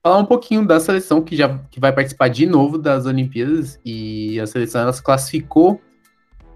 Falar 0.00 0.18
um 0.18 0.24
pouquinho 0.24 0.64
da 0.64 0.78
seleção 0.78 1.20
que 1.20 1.34
já 1.34 1.58
que 1.70 1.80
vai 1.80 1.92
participar 1.92 2.28
de 2.28 2.46
novo 2.46 2.78
das 2.78 3.04
Olimpíadas 3.04 3.80
e 3.84 4.38
a 4.38 4.46
seleção 4.46 4.82
ela 4.82 4.92
se 4.92 5.02
classificou 5.02 5.80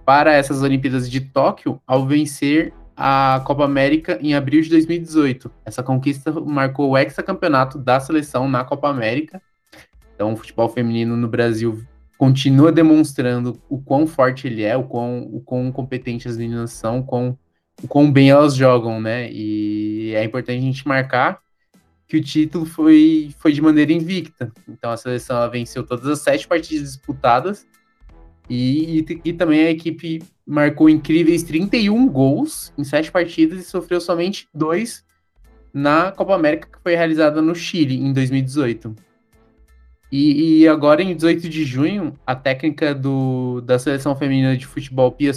para 0.05 0.33
essas 0.33 0.63
Olimpíadas 0.63 1.11
de 1.11 1.21
Tóquio 1.21 1.81
ao 1.85 2.07
vencer 2.07 2.73
a 2.97 3.43
Copa 3.45 3.65
América 3.65 4.19
em 4.23 4.35
abril 4.35 4.63
de 4.63 4.71
2018. 4.71 5.51
Essa 5.65 5.83
conquista 5.83 6.33
marcou 6.33 6.91
o 6.91 6.99
hexacampeonato 6.99 7.79
da 7.79 7.99
seleção 7.99 8.49
na 8.49 8.65
Copa 8.65 8.89
América. 8.89 9.43
Então, 10.15 10.33
o 10.33 10.37
futebol 10.37 10.69
feminino 10.69 11.17
no 11.17 11.29
Brasil 11.29 11.85
continua 12.19 12.73
demonstrando 12.73 13.63
o 13.71 13.81
quão 13.81 14.05
forte 14.05 14.49
ele 14.49 14.65
é, 14.65 14.77
o 14.77 14.83
quão, 14.83 15.23
o 15.33 15.41
quão 15.41 15.71
competente 15.71 16.27
as 16.27 16.37
meninas 16.37 16.73
são, 16.73 16.99
o 16.99 17.05
quão, 17.05 17.39
o 17.81 17.87
quão 17.87 18.11
bem 18.11 18.29
elas 18.29 18.57
jogam, 18.57 19.01
né? 19.01 19.31
E 19.31 20.13
é 20.15 20.25
importante 20.25 20.59
a 20.59 20.61
gente 20.61 20.87
marcar 20.87 21.39
que 22.09 22.17
o 22.17 22.23
título 22.23 22.67
foi, 22.67 23.31
foi 23.39 23.53
de 23.53 23.63
maneira 23.63 23.93
invicta. 23.93 24.51
Então 24.69 24.91
a 24.91 24.97
seleção 24.97 25.37
ela 25.37 25.47
venceu 25.47 25.87
todas 25.87 26.07
as 26.07 26.19
sete 26.19 26.49
partidas 26.49 26.89
disputadas 26.89 27.65
e, 28.51 28.99
e, 29.01 29.21
e, 29.27 29.33
também 29.33 29.61
a 29.61 29.71
equipe 29.71 30.21
marcou 30.45 30.89
incríveis 30.89 31.43
31 31.45 32.09
gols 32.09 32.73
em 32.77 32.83
sete 32.83 33.13
partidas 33.13 33.61
e 33.61 33.63
sofreu 33.63 34.01
somente 34.01 34.49
dois 34.53 35.05
na 35.73 36.11
Copa 36.11 36.35
América 36.35 36.67
que 36.67 36.83
foi 36.83 36.97
realizada 36.97 37.41
no 37.41 37.55
Chile 37.55 37.97
em 37.97 38.13
2018. 38.13 39.08
E, 40.11 40.63
e, 40.63 40.69
agora, 40.69 41.03
em 41.03 41.15
18 41.15 41.49
de 41.49 41.65
junho, 41.65 42.19
a 42.27 42.35
técnica 42.35 42.95
do, 42.95 43.61
da 43.61 43.79
seleção 43.79 44.17
feminina 44.17 44.57
de 44.57 44.67
futebol, 44.67 45.13
Pia 45.13 45.33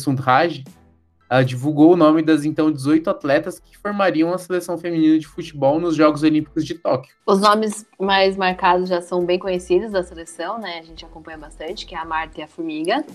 ela 1.29 1.45
divulgou 1.45 1.93
o 1.93 1.95
nome 1.95 2.21
das 2.21 2.43
então 2.43 2.69
18 2.69 3.10
atletas 3.10 3.57
que 3.57 3.77
formariam 3.77 4.34
a 4.34 4.38
seleção 4.38 4.77
feminina 4.77 5.17
de 5.17 5.25
futebol 5.25 5.79
nos 5.79 5.95
Jogos 5.95 6.23
Olímpicos 6.23 6.65
de 6.65 6.75
Tóquio. 6.75 7.15
Os 7.25 7.39
nomes 7.39 7.86
mais 7.97 8.36
marcados 8.36 8.89
já 8.89 9.01
são 9.01 9.25
bem 9.25 9.39
conhecidos 9.39 9.93
da 9.93 10.03
seleção, 10.03 10.60
né? 10.60 10.79
A 10.79 10.84
gente 10.84 11.05
acompanha 11.05 11.38
bastante, 11.38 11.86
que 11.86 11.95
é 11.95 11.97
a 11.97 12.03
Marta 12.03 12.41
e 12.41 12.43
a 12.43 12.47
Formiga. 12.47 13.05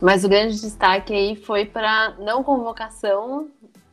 Mas 0.00 0.24
o 0.24 0.28
grande 0.28 0.58
destaque 0.58 1.12
aí 1.12 1.36
foi 1.36 1.66
para 1.66 2.16
não 2.18 2.42
convocação 2.42 3.48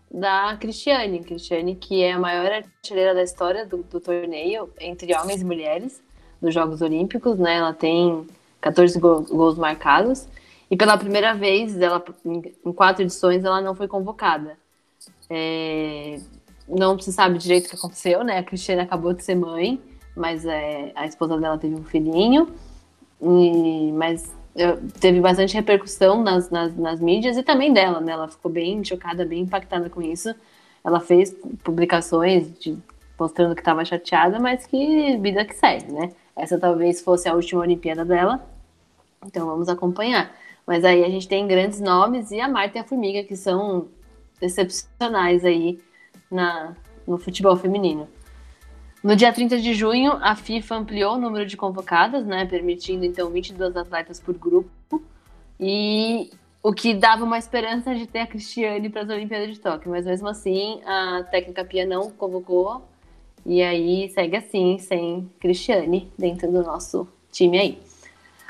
da 0.09 0.55
Cristiane. 0.57 1.19
Cristiane, 1.19 1.75
que 1.75 2.01
é 2.01 2.13
a 2.13 2.19
maior 2.19 2.49
artilheira 2.53 3.13
da 3.13 3.21
história 3.21 3.65
do, 3.65 3.83
do 3.83 3.99
torneio, 3.99 4.69
entre 4.79 5.13
homens 5.13 5.41
e 5.41 5.45
mulheres 5.45 6.01
dos 6.41 6.53
Jogos 6.53 6.81
Olímpicos, 6.81 7.37
né? 7.37 7.57
Ela 7.57 7.73
tem 7.73 8.25
14 8.59 8.99
gols, 8.99 9.57
marcados. 9.57 10.27
E 10.69 10.77
pela 10.77 10.97
primeira 10.97 11.33
vez, 11.33 11.79
ela, 11.79 12.03
em 12.25 12.73
quatro 12.73 13.03
edições, 13.03 13.43
ela 13.43 13.61
não 13.61 13.75
foi 13.75 13.87
convocada. 13.87 14.57
É, 15.29 16.19
não 16.67 16.97
se 16.97 17.11
sabe 17.11 17.37
direito 17.37 17.67
o 17.67 17.69
que 17.69 17.75
aconteceu, 17.75 18.23
né? 18.23 18.39
A 18.39 18.43
Cristiane 18.43 18.81
acabou 18.81 19.13
de 19.13 19.23
ser 19.23 19.35
mãe, 19.35 19.79
mas 20.15 20.45
é, 20.45 20.91
a 20.95 21.05
esposa 21.05 21.37
dela 21.37 21.57
teve 21.57 21.75
um 21.75 21.83
filhinho. 21.83 22.47
E, 23.21 23.91
mas 23.91 24.33
teve 24.99 25.19
bastante 25.19 25.53
repercussão 25.53 26.21
nas, 26.23 26.49
nas, 26.49 26.75
nas, 26.75 26.99
mídias 26.99 27.37
e 27.37 27.43
também 27.43 27.71
dela, 27.71 28.01
né? 28.01 28.13
Ela 28.13 28.27
ficou 28.27 28.51
bem 28.51 28.83
chocada, 28.83 29.25
bem 29.25 29.43
impactada 29.43 29.89
com 29.89 30.01
isso. 30.01 30.33
Ela 30.83 30.99
fez 30.99 31.35
publicações 31.63 32.51
de, 32.59 32.77
mostrando 33.19 33.55
que 33.55 33.61
estava 33.61 33.85
chateada, 33.85 34.39
mas 34.39 34.65
que 34.65 35.17
vida 35.17 35.45
que 35.45 35.55
segue, 35.55 35.91
né? 35.91 36.11
Essa 36.35 36.59
talvez 36.59 37.01
fosse 37.01 37.27
a 37.27 37.33
última 37.33 37.61
Olimpíada 37.61 38.05
dela. 38.05 38.45
Então 39.25 39.45
vamos 39.45 39.69
acompanhar. 39.69 40.35
Mas 40.65 40.83
aí 40.85 41.03
a 41.03 41.09
gente 41.09 41.27
tem 41.27 41.47
grandes 41.47 41.79
nomes 41.79 42.31
e 42.31 42.39
a 42.39 42.47
Marta 42.47 42.77
e 42.77 42.81
a 42.81 42.83
Formiga, 42.83 43.23
que 43.23 43.35
são 43.35 43.87
excepcionais 44.41 45.45
aí 45.45 45.79
na, 46.29 46.75
no 47.07 47.17
futebol 47.17 47.55
feminino. 47.55 48.07
No 49.03 49.15
dia 49.15 49.33
30 49.33 49.59
de 49.59 49.73
junho, 49.73 50.13
a 50.21 50.35
FIFA 50.35 50.75
ampliou 50.75 51.15
o 51.15 51.19
número 51.19 51.45
de 51.45 51.57
convocadas, 51.57 52.25
né, 52.25 52.45
permitindo 52.45 53.03
então 53.03 53.31
22 53.31 53.75
atletas 53.75 54.19
por 54.19 54.37
grupo, 54.37 55.01
e 55.59 56.29
o 56.61 56.71
que 56.71 56.93
dava 56.93 57.23
uma 57.23 57.39
esperança 57.39 57.95
de 57.95 58.05
ter 58.05 58.19
a 58.19 58.27
Cristiane 58.27 58.89
para 58.89 59.01
as 59.01 59.09
Olimpíadas 59.09 59.49
de 59.49 59.59
Tóquio, 59.59 59.89
mas 59.89 60.05
mesmo 60.05 60.27
assim 60.27 60.81
a 60.85 61.23
técnica 61.23 61.65
Pia 61.65 61.85
não 61.85 62.11
convocou 62.11 62.87
e 63.45 63.61
aí 63.61 64.09
segue 64.09 64.37
assim, 64.37 64.77
sem 64.77 65.29
Cristiane 65.39 66.11
dentro 66.17 66.51
do 66.51 66.63
nosso 66.63 67.07
time 67.31 67.57
aí. 67.57 67.79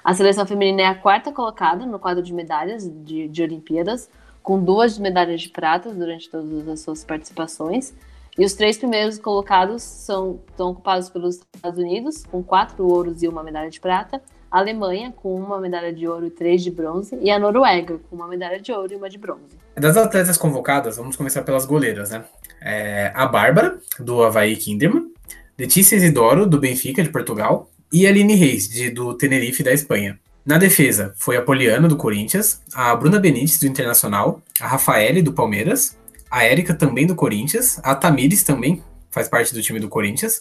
A 0.04 0.13
seleção 0.13 0.45
feminina 0.45 0.82
é 0.82 0.86
a 0.86 0.95
quarta 0.95 1.32
colocada 1.32 1.86
no 1.86 1.99
quadro 1.99 2.23
de 2.23 2.34
medalhas 2.34 2.89
de, 3.04 3.27
de 3.27 3.43
Olimpíadas, 3.43 4.10
com 4.41 4.62
duas 4.63 4.97
medalhas 4.97 5.41
de 5.41 5.49
prata 5.49 5.93
durante 5.93 6.30
todas 6.30 6.67
as 6.67 6.80
suas 6.80 7.04
participações. 7.04 7.93
E 8.38 8.45
os 8.45 8.54
três 8.54 8.77
primeiros 8.77 9.19
colocados 9.19 9.84
são, 9.84 10.39
são 10.56 10.71
ocupados 10.71 11.10
pelos 11.10 11.41
Estados 11.54 11.77
Unidos, 11.77 12.25
com 12.25 12.41
quatro 12.41 12.88
ouros 12.88 13.21
e 13.21 13.27
uma 13.27 13.43
medalha 13.43 13.69
de 13.69 13.80
prata, 13.80 14.21
a 14.49 14.60
Alemanha, 14.60 15.13
com 15.15 15.36
uma 15.36 15.60
medalha 15.60 15.93
de 15.93 16.08
ouro 16.08 16.25
e 16.25 16.32
três 16.32 16.63
de 16.63 16.71
bronze, 16.71 17.17
e 17.21 17.30
a 17.30 17.38
Noruega, 17.38 17.99
com 18.10 18.15
uma 18.15 18.27
medalha 18.27 18.60
de 18.60 18.71
ouro 18.71 18.91
e 18.91 18.95
uma 18.95 19.10
de 19.10 19.17
bronze. 19.17 19.61
Das 19.75 19.97
atletas 19.97 20.38
convocadas, 20.38 20.97
vamos 20.97 21.15
começar 21.15 21.43
pelas 21.43 21.65
goleiras, 21.65 22.10
né? 22.12 22.23
é, 22.62 23.12
a 23.15 23.25
Bárbara, 23.25 23.79
do 23.99 24.23
Havaí 24.23 24.55
Kinderman, 24.55 25.07
Letícia 25.57 25.95
Isidoro, 25.95 26.45
do 26.45 26.60
Benfica, 26.60 27.03
de 27.03 27.10
Portugal, 27.10 27.69
e 27.91 28.05
Aline 28.07 28.36
Reis, 28.36 28.69
de, 28.69 28.89
do 28.89 29.13
Tenerife, 29.15 29.63
da 29.63 29.73
Espanha. 29.73 30.19
Na 30.45 30.57
defesa, 30.57 31.13
foi 31.17 31.36
a 31.38 31.41
Poliana, 31.41 31.88
do 31.88 31.97
Corinthians, 31.97 32.62
a 32.73 32.95
Bruna 32.95 33.19
Benítez, 33.19 33.60
do 33.60 33.67
Internacional, 33.67 34.41
a 34.60 34.67
Rafaele, 34.67 35.21
do 35.21 35.34
Palmeiras, 35.34 35.97
a 36.29 36.43
Érica, 36.43 36.73
também 36.73 37.05
do 37.05 37.15
Corinthians, 37.15 37.79
a 37.84 37.93
Tamires, 37.93 38.43
também 38.43 38.81
faz 39.10 39.27
parte 39.27 39.53
do 39.53 39.62
time 39.62 39.79
do 39.79 39.89
Corinthians, 39.89 40.39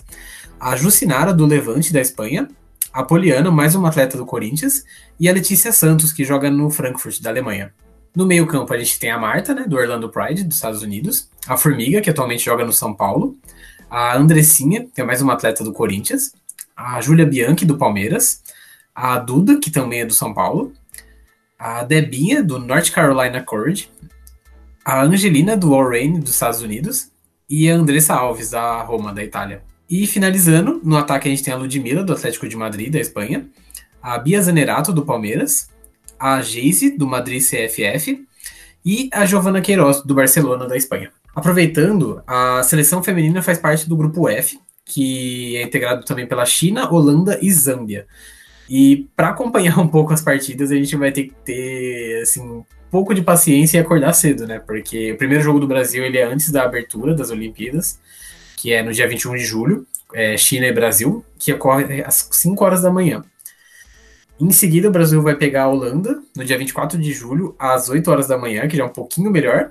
a 0.60 0.76
Jucinara, 0.76 1.34
do 1.34 1.44
Levante, 1.44 1.92
da 1.92 2.00
Espanha, 2.00 2.48
a 2.92 3.02
Poliana, 3.02 3.50
mais 3.50 3.74
uma 3.74 3.88
atleta 3.88 4.16
do 4.16 4.24
Corinthians, 4.24 4.84
e 5.18 5.28
a 5.28 5.32
Letícia 5.32 5.72
Santos, 5.72 6.12
que 6.12 6.24
joga 6.24 6.50
no 6.50 6.70
Frankfurt, 6.70 7.20
da 7.20 7.30
Alemanha. 7.30 7.72
No 8.14 8.26
meio-campo, 8.26 8.72
a 8.74 8.78
gente 8.78 8.98
tem 8.98 9.10
a 9.10 9.18
Marta, 9.18 9.54
né, 9.54 9.64
do 9.66 9.76
Orlando 9.76 10.08
Pride, 10.08 10.42
dos 10.42 10.56
Estados 10.56 10.82
Unidos, 10.82 11.28
a 11.46 11.56
Formiga, 11.56 12.00
que 12.00 12.10
atualmente 12.10 12.44
joga 12.44 12.64
no 12.64 12.72
São 12.72 12.92
Paulo, 12.92 13.36
a 13.88 14.16
Andressinha, 14.16 14.88
que 14.92 15.00
é 15.00 15.04
mais 15.04 15.22
uma 15.22 15.34
atleta 15.34 15.62
do 15.62 15.72
Corinthians, 15.72 16.32
a 16.76 17.00
Júlia 17.00 17.24
Bianchi, 17.24 17.64
do 17.64 17.78
Palmeiras, 17.78 18.42
a 18.94 19.18
Duda, 19.18 19.58
que 19.60 19.70
também 19.70 20.00
é 20.00 20.06
do 20.06 20.14
São 20.14 20.34
Paulo, 20.34 20.72
a 21.58 21.84
Debinha, 21.84 22.42
do 22.42 22.58
North 22.58 22.90
Carolina 22.90 23.42
Courage, 23.42 23.88
a 24.84 25.02
Angelina, 25.02 25.56
do 25.56 25.74
All 25.74 25.90
dos 26.18 26.30
Estados 26.30 26.62
Unidos, 26.62 27.10
e 27.48 27.70
a 27.70 27.74
Andressa 27.74 28.14
Alves, 28.14 28.50
da 28.50 28.82
Roma, 28.82 29.12
da 29.12 29.22
Itália. 29.22 29.62
E 29.88 30.06
finalizando, 30.06 30.80
no 30.82 30.96
ataque 30.96 31.28
a 31.28 31.30
gente 31.30 31.42
tem 31.42 31.52
a 31.52 31.56
Ludmilla, 31.56 32.02
do 32.02 32.12
Atlético 32.12 32.48
de 32.48 32.56
Madrid, 32.56 32.92
da 32.92 33.00
Espanha, 33.00 33.46
a 34.02 34.18
Bia 34.18 34.40
Zanerato, 34.42 34.92
do 34.92 35.04
Palmeiras, 35.04 35.68
a 36.20 36.42
Geise, 36.42 36.96
do 36.96 37.06
Madrid 37.06 37.42
CFF, 37.42 38.24
e 38.85 39.09
a 39.12 39.24
Giovana 39.26 39.61
Queiroz, 39.61 40.02
do 40.02 40.14
Barcelona, 40.14 40.66
da 40.66 40.76
Espanha. 40.76 41.11
Aproveitando, 41.35 42.22
a 42.26 42.62
seleção 42.62 43.02
feminina 43.02 43.42
faz 43.42 43.59
parte 43.59 43.88
do 43.88 43.96
grupo 43.96 44.28
F, 44.28 44.59
que 44.85 45.56
é 45.56 45.62
integrado 45.62 46.04
também 46.04 46.26
pela 46.26 46.44
China, 46.44 46.90
Holanda 46.90 47.38
e 47.40 47.50
Zâmbia. 47.52 48.06
E 48.68 49.09
para 49.16 49.30
acompanhar 49.30 49.78
um 49.80 49.88
pouco 49.88 50.12
as 50.12 50.22
partidas, 50.22 50.70
a 50.70 50.74
gente 50.74 50.96
vai 50.96 51.12
ter 51.12 51.24
que 51.24 51.35
ter 51.44 52.22
assim, 52.22 52.40
um 52.40 52.64
pouco 52.90 53.14
de 53.14 53.22
paciência 53.22 53.78
e 53.78 53.80
acordar 53.80 54.12
cedo, 54.12 54.46
né? 54.46 54.59
Porque 54.59 55.12
o 55.12 55.16
primeiro 55.16 55.42
jogo 55.42 55.61
do 55.61 55.66
Brasil 55.66 56.04
ele 56.04 56.18
é 56.18 56.24
antes 56.24 56.50
da 56.50 56.64
abertura 56.64 57.14
das 57.14 57.30
Olimpíadas, 57.30 57.98
que 58.56 58.72
é 58.72 58.83
no 58.83 58.92
dia 58.92 59.09
21 59.09 59.37
de 59.37 59.44
julho, 59.44 59.87
é 60.12 60.37
China 60.37 60.66
e 60.66 60.72
Brasil, 60.72 61.24
que 61.38 61.52
ocorre 61.52 62.02
às 62.02 62.28
5 62.30 62.64
horas 62.64 62.83
da 62.83 62.90
manhã. 62.90 63.24
Em 64.40 64.50
seguida, 64.50 64.88
o 64.88 64.90
Brasil 64.90 65.20
vai 65.22 65.37
pegar 65.37 65.64
a 65.64 65.68
Holanda 65.68 66.22
no 66.35 66.42
dia 66.42 66.57
24 66.57 66.98
de 66.98 67.12
julho, 67.12 67.55
às 67.59 67.90
8 67.90 68.11
horas 68.11 68.26
da 68.26 68.38
manhã, 68.38 68.66
que 68.66 68.74
já 68.74 68.83
é 68.83 68.87
um 68.87 68.92
pouquinho 68.92 69.31
melhor. 69.31 69.70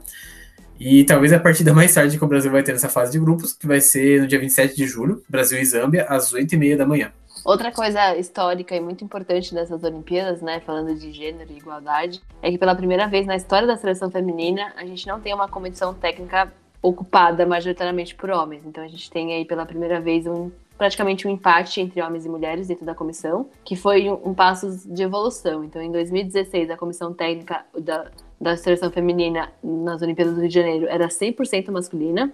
E 0.80 1.04
talvez 1.06 1.34
a 1.34 1.40
partida 1.40 1.74
mais 1.74 1.92
tarde 1.92 2.20
que 2.20 2.24
o 2.24 2.28
Brasil 2.28 2.52
vai 2.52 2.62
ter 2.62 2.72
nessa 2.72 2.88
fase 2.88 3.12
de 3.12 3.20
grupos, 3.20 3.52
que 3.52 3.66
vai 3.66 3.82
ser 3.82 4.22
no 4.22 4.28
dia 4.28 4.40
27 4.40 4.76
de 4.76 4.86
julho, 4.86 5.24
Brasil 5.28 5.60
e 5.60 5.66
Zâmbia, 5.66 6.06
às 6.08 6.32
8h30 6.32 6.78
da 6.78 6.86
manhã. 6.86 7.12
Outra 7.44 7.72
coisa 7.72 8.16
histórica 8.16 8.76
e 8.76 8.80
muito 8.80 9.04
importante 9.04 9.56
dessas 9.56 9.84
Olimpíadas, 9.84 10.40
né, 10.40 10.62
falando 10.64 10.94
de 10.94 11.12
gênero 11.12 11.52
e 11.52 11.58
igualdade, 11.58 12.22
é 12.40 12.52
que 12.52 12.58
pela 12.60 12.76
primeira 12.76 13.08
vez 13.08 13.26
na 13.26 13.36
história 13.36 13.68
da 13.68 13.76
seleção 13.76 14.12
feminina, 14.12 14.72
a 14.78 14.86
gente 14.86 15.08
não 15.08 15.20
tem 15.20 15.34
uma 15.34 15.48
comissão 15.48 15.96
técnica 15.96 16.54
ocupada 16.80 17.44
majoritariamente 17.44 18.14
por 18.14 18.30
homens. 18.30 18.62
Então 18.68 18.84
a 18.84 18.88
gente 18.88 19.10
tem 19.10 19.34
aí 19.34 19.46
pela 19.46 19.66
primeira 19.66 20.00
vez 20.00 20.28
um 20.28 20.52
praticamente 20.80 21.28
um 21.28 21.32
empate 21.32 21.80
entre 21.80 22.02
homens 22.02 22.26
e 22.26 22.30
mulheres 22.30 22.68
dentro 22.68 22.84
da 22.84 22.96
comissão, 22.96 23.48
que 23.64 23.76
foi 23.76 24.10
um, 24.10 24.30
um 24.30 24.34
passo 24.34 24.92
de 24.92 25.04
evolução. 25.04 25.64
Então 25.64 25.80
em 25.80 25.92
2016 25.92 26.72
a 26.72 26.78
comissão 26.78 27.14
técnica 27.14 27.64
da, 27.78 28.10
da 28.42 28.58
seleção 28.58 28.90
feminina 28.90 29.54
nas 29.64 30.02
Olimpíadas 30.02 30.34
do 30.34 30.40
Rio 30.40 30.50
de 30.50 30.56
Janeiro 30.56 30.88
era 30.88 31.08
100% 31.08 31.70
masculina. 31.70 32.34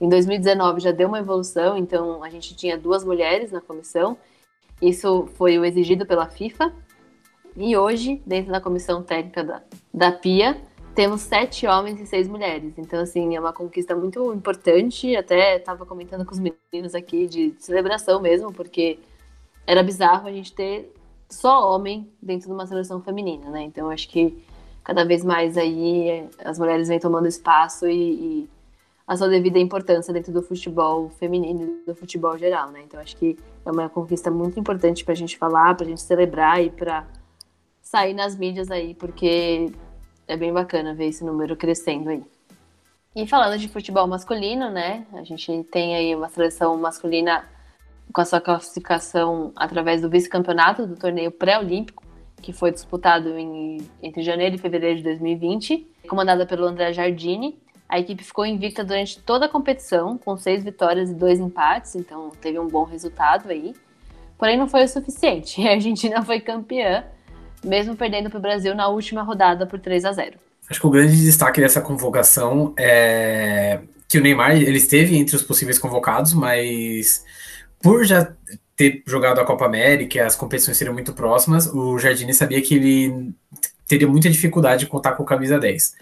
Em 0.00 0.08
2019 0.08 0.80
já 0.80 0.90
deu 0.90 1.06
uma 1.06 1.20
evolução, 1.20 1.76
então 1.78 2.24
a 2.24 2.28
gente 2.28 2.56
tinha 2.56 2.76
duas 2.76 3.04
mulheres 3.04 3.52
na 3.52 3.60
comissão 3.60 4.18
isso 4.80 5.26
foi 5.34 5.58
o 5.58 5.64
exigido 5.64 6.04
pela 6.04 6.28
FIFA. 6.28 6.72
E 7.56 7.76
hoje, 7.76 8.20
dentro 8.26 8.50
da 8.50 8.60
comissão 8.60 9.02
técnica 9.02 9.44
da, 9.44 9.62
da 9.92 10.12
PIA, 10.12 10.56
temos 10.94 11.22
sete 11.22 11.66
homens 11.66 12.00
e 12.00 12.06
seis 12.06 12.28
mulheres. 12.28 12.74
Então, 12.78 13.00
assim, 13.00 13.34
é 13.34 13.40
uma 13.40 13.52
conquista 13.52 13.94
muito 13.96 14.32
importante. 14.32 15.14
Até 15.16 15.56
estava 15.56 15.84
comentando 15.84 16.24
com 16.24 16.32
os 16.32 16.38
meninos 16.38 16.94
aqui 16.94 17.26
de 17.26 17.54
celebração 17.58 18.20
mesmo, 18.20 18.52
porque 18.52 18.98
era 19.66 19.82
bizarro 19.82 20.28
a 20.28 20.32
gente 20.32 20.52
ter 20.52 20.94
só 21.28 21.74
homem 21.74 22.08
dentro 22.22 22.46
de 22.46 22.52
uma 22.52 22.66
seleção 22.66 23.00
feminina, 23.02 23.50
né? 23.50 23.62
Então, 23.62 23.90
acho 23.90 24.08
que 24.08 24.44
cada 24.84 25.04
vez 25.04 25.24
mais 25.24 25.56
aí 25.56 26.28
as 26.44 26.58
mulheres 26.58 26.88
vêm 26.88 27.00
tomando 27.00 27.26
espaço 27.26 27.88
e, 27.88 28.42
e 28.44 28.50
a 29.06 29.16
sua 29.16 29.28
devida 29.28 29.58
importância 29.58 30.12
dentro 30.12 30.32
do 30.32 30.42
futebol 30.42 31.10
feminino 31.10 31.62
e 31.82 31.86
do 31.86 31.94
futebol 31.94 32.36
geral, 32.38 32.70
né? 32.70 32.82
Então 32.84 33.00
acho 33.00 33.16
que 33.16 33.36
é 33.64 33.70
uma 33.70 33.88
conquista 33.88 34.30
muito 34.30 34.58
importante 34.58 35.04
para 35.04 35.12
a 35.12 35.16
gente 35.16 35.36
falar, 35.36 35.74
para 35.74 35.86
a 35.86 35.88
gente 35.88 36.02
celebrar 36.02 36.62
e 36.62 36.70
para 36.70 37.06
sair 37.82 38.14
nas 38.14 38.36
mídias 38.36 38.70
aí, 38.70 38.94
porque 38.94 39.72
é 40.26 40.36
bem 40.36 40.52
bacana 40.52 40.94
ver 40.94 41.06
esse 41.06 41.24
número 41.24 41.56
crescendo 41.56 42.10
aí. 42.10 42.22
E 43.14 43.26
falando 43.26 43.58
de 43.58 43.68
futebol 43.68 44.06
masculino, 44.06 44.70
né? 44.70 45.06
A 45.12 45.22
gente 45.22 45.64
tem 45.70 45.94
aí 45.94 46.14
uma 46.14 46.28
seleção 46.28 46.76
masculina 46.76 47.44
com 48.12 48.20
a 48.20 48.24
sua 48.24 48.40
classificação 48.40 49.52
através 49.54 50.02
do 50.02 50.10
vice-campeonato 50.10 50.86
do 50.86 50.96
torneio 50.96 51.30
pré-olímpico, 51.30 52.02
que 52.42 52.52
foi 52.52 52.72
disputado 52.72 53.38
em, 53.38 53.78
entre 54.02 54.22
janeiro 54.22 54.56
e 54.56 54.58
fevereiro 54.58 54.96
de 54.96 55.04
2020, 55.04 55.86
comandada 56.08 56.44
pelo 56.44 56.66
André 56.66 56.92
Jardini, 56.92 57.58
a 57.88 57.98
equipe 57.98 58.24
ficou 58.24 58.44
invicta 58.44 58.84
durante 58.84 59.20
toda 59.20 59.46
a 59.46 59.48
competição, 59.48 60.18
com 60.18 60.36
seis 60.36 60.64
vitórias 60.64 61.10
e 61.10 61.14
dois 61.14 61.38
empates, 61.38 61.94
então 61.94 62.30
teve 62.40 62.58
um 62.58 62.66
bom 62.66 62.84
resultado 62.84 63.50
aí. 63.50 63.74
Porém, 64.38 64.56
não 64.56 64.66
foi 64.66 64.84
o 64.84 64.88
suficiente. 64.88 65.62
A 65.68 65.72
Argentina 65.72 66.22
foi 66.22 66.40
campeã, 66.40 67.04
mesmo 67.64 67.96
perdendo 67.96 68.30
para 68.30 68.38
o 68.38 68.42
Brasil 68.42 68.74
na 68.74 68.88
última 68.88 69.22
rodada 69.22 69.66
por 69.66 69.78
3 69.78 70.04
a 70.04 70.12
0. 70.12 70.38
Acho 70.68 70.80
que 70.80 70.86
o 70.86 70.90
grande 70.90 71.20
destaque 71.22 71.60
dessa 71.60 71.80
convocação 71.80 72.72
é 72.78 73.80
que 74.08 74.18
o 74.18 74.22
Neymar 74.22 74.56
ele 74.56 74.76
esteve 74.76 75.16
entre 75.16 75.36
os 75.36 75.42
possíveis 75.42 75.78
convocados, 75.78 76.32
mas 76.32 77.24
por 77.82 78.04
já 78.04 78.32
ter 78.76 79.02
jogado 79.06 79.40
a 79.40 79.44
Copa 79.44 79.66
América, 79.66 80.18
e 80.18 80.20
as 80.20 80.34
competições 80.34 80.76
seriam 80.76 80.94
muito 80.94 81.12
próximas, 81.12 81.66
o 81.66 81.98
Jardine 81.98 82.34
sabia 82.34 82.60
que 82.60 82.74
ele 82.74 83.32
teria 83.86 84.08
muita 84.08 84.30
dificuldade 84.30 84.84
de 84.84 84.90
contar 84.90 85.12
com 85.12 85.22
o 85.22 85.26
camisa 85.26 85.58
10. 85.58 85.94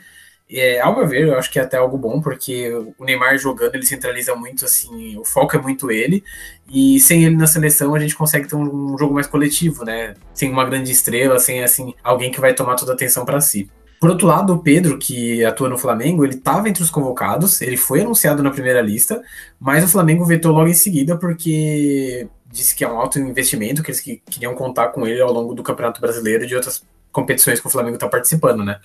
É, 0.55 0.81
ao 0.81 0.95
meu 0.95 1.09
ver, 1.09 1.29
eu 1.29 1.39
acho 1.39 1.51
que 1.51 1.59
é 1.59 1.63
até 1.63 1.79
algo 1.79 1.97
bom, 1.97 2.21
porque 2.21 2.71
o 2.99 3.05
Neymar 3.05 3.39
jogando, 3.39 3.75
ele 3.75 3.87
centraliza 3.87 4.35
muito, 4.37 4.67
assim, 4.67 5.17
o 5.17 5.25
foco 5.25 5.57
é 5.57 5.61
muito 5.61 5.91
ele, 5.91 6.23
e 6.69 7.01
sem 7.01 7.25
ele 7.25 7.37
na 7.37 7.47
seleção 7.47 7.95
a 7.95 7.99
gente 7.99 8.15
consegue 8.15 8.47
ter 8.47 8.55
um, 8.55 8.93
um 8.93 8.99
jogo 8.99 9.15
mais 9.15 9.27
coletivo, 9.27 9.83
né? 9.83 10.15
Sem 10.35 10.51
uma 10.51 10.65
grande 10.67 10.93
estrela, 10.93 11.39
sem, 11.39 11.65
assim, 11.65 11.95
alguém 12.05 12.31
que 12.31 12.41
vai 12.41 12.53
tomar 12.55 12.75
toda 12.75 12.93
a 12.93 12.95
atenção 12.95 13.25
para 13.25 13.41
si. 13.41 13.71
Por 13.99 14.11
outro 14.11 14.27
lado, 14.27 14.53
o 14.53 14.59
Pedro, 14.59 14.99
que 14.99 15.45
atua 15.45 15.69
no 15.69 15.79
Flamengo, 15.79 16.25
ele 16.25 16.35
estava 16.35 16.69
entre 16.69 16.83
os 16.83 16.91
convocados, 16.91 17.63
ele 17.63 17.77
foi 17.77 18.03
anunciado 18.03 18.43
na 18.43 18.51
primeira 18.51 18.83
lista, 18.83 19.23
mas 19.59 19.85
o 19.85 19.89
Flamengo 19.89 20.25
vetou 20.25 20.53
logo 20.53 20.69
em 20.69 20.75
seguida 20.75 21.17
porque 21.17 22.29
disse 22.51 22.75
que 22.75 22.85
é 22.85 22.89
um 22.89 22.99
alto 23.01 23.19
investimento, 23.19 23.83
que 23.83 23.91
eles 23.91 24.01
queriam 24.01 24.55
contar 24.55 24.89
com 24.89 25.07
ele 25.07 25.23
ao 25.23 25.33
longo 25.33 25.55
do 25.55 25.63
Campeonato 25.63 26.01
Brasileiro 26.01 26.45
e 26.45 26.47
de 26.47 26.55
outras 26.55 26.85
competições 27.11 27.61
que 27.61 27.67
o 27.67 27.71
Flamengo 27.71 27.95
está 27.95 28.09
participando, 28.09 28.65
né? 28.65 28.81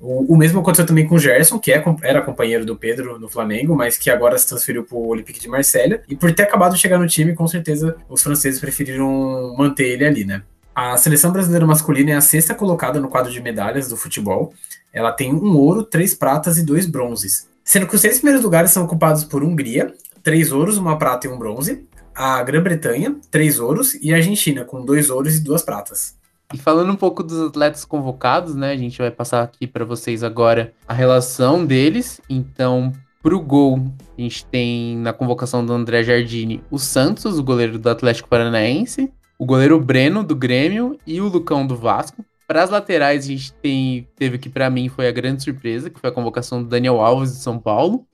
O, 0.00 0.34
o, 0.34 0.36
mesmo 0.36 0.60
aconteceu 0.60 0.86
também 0.86 1.06
com 1.06 1.16
o 1.16 1.18
Gerson, 1.18 1.58
que 1.58 1.72
é, 1.72 1.82
era 2.02 2.22
companheiro 2.22 2.64
do 2.64 2.76
Pedro 2.76 3.18
no 3.18 3.28
Flamengo, 3.28 3.74
mas 3.74 3.98
que 3.98 4.10
agora 4.10 4.38
se 4.38 4.46
transferiu 4.46 4.84
para 4.84 4.96
o 4.96 5.08
Olympique 5.08 5.40
de 5.40 5.48
Marselha. 5.48 6.02
E 6.08 6.14
por 6.14 6.32
ter 6.32 6.44
acabado 6.44 6.74
de 6.74 6.80
chegar 6.80 6.98
no 6.98 7.06
time, 7.06 7.34
com 7.34 7.46
certeza 7.48 7.96
os 8.08 8.22
franceses 8.22 8.60
preferiram 8.60 9.54
manter 9.56 9.88
ele 9.88 10.04
ali, 10.04 10.24
né? 10.24 10.42
A 10.74 10.96
seleção 10.96 11.32
brasileira 11.32 11.66
masculina 11.66 12.12
é 12.12 12.14
a 12.14 12.20
sexta 12.20 12.54
colocada 12.54 13.00
no 13.00 13.08
quadro 13.08 13.32
de 13.32 13.40
medalhas 13.40 13.88
do 13.88 13.96
futebol. 13.96 14.54
Ela 14.92 15.10
tem 15.10 15.34
um 15.34 15.56
ouro, 15.56 15.82
três 15.82 16.14
pratas 16.14 16.56
e 16.56 16.64
dois 16.64 16.86
bronzes. 16.86 17.48
Sendo 17.64 17.88
que 17.88 17.96
os 17.96 18.00
seis 18.00 18.18
primeiros 18.18 18.44
lugares 18.44 18.70
são 18.70 18.84
ocupados 18.84 19.24
por 19.24 19.42
Hungria, 19.42 19.92
três 20.22 20.52
ouros, 20.52 20.78
uma 20.78 20.96
prata 20.96 21.26
e 21.26 21.30
um 21.30 21.36
bronze. 21.36 21.84
A 22.14 22.40
Grã-Bretanha, 22.44 23.16
três 23.28 23.58
ouros. 23.58 23.94
E 23.96 24.12
a 24.12 24.16
Argentina, 24.16 24.64
com 24.64 24.84
dois 24.84 25.10
ouros 25.10 25.36
e 25.36 25.40
duas 25.40 25.62
pratas. 25.62 26.17
E 26.52 26.56
falando 26.56 26.90
um 26.90 26.96
pouco 26.96 27.22
dos 27.22 27.48
atletas 27.48 27.84
convocados, 27.84 28.54
né? 28.54 28.72
A 28.72 28.76
gente 28.76 28.98
vai 28.98 29.10
passar 29.10 29.42
aqui 29.42 29.66
para 29.66 29.84
vocês 29.84 30.24
agora 30.24 30.72
a 30.86 30.94
relação 30.94 31.66
deles. 31.66 32.22
Então, 32.28 32.90
para 33.22 33.36
o 33.36 33.40
gol, 33.40 33.92
a 34.16 34.20
gente 34.20 34.46
tem 34.46 34.96
na 34.96 35.12
convocação 35.12 35.64
do 35.64 35.72
André 35.74 36.02
Jardini 36.02 36.62
o 36.70 36.78
Santos, 36.78 37.38
o 37.38 37.42
goleiro 37.42 37.78
do 37.78 37.90
Atlético 37.90 38.30
Paranaense, 38.30 39.12
o 39.38 39.44
goleiro 39.44 39.78
Breno 39.78 40.24
do 40.24 40.34
Grêmio 40.34 40.98
e 41.06 41.20
o 41.20 41.28
Lucão 41.28 41.66
do 41.66 41.76
Vasco. 41.76 42.24
Para 42.46 42.62
as 42.62 42.70
laterais, 42.70 43.24
a 43.24 43.28
gente 43.28 43.52
tem, 43.52 44.08
teve 44.16 44.38
que 44.38 44.48
para 44.48 44.70
mim 44.70 44.88
foi 44.88 45.06
a 45.06 45.12
grande 45.12 45.42
surpresa, 45.42 45.90
que 45.90 46.00
foi 46.00 46.08
a 46.08 46.12
convocação 46.12 46.62
do 46.62 46.68
Daniel 46.70 46.98
Alves 46.98 47.32
de 47.32 47.42
São 47.42 47.58
Paulo, 47.58 48.06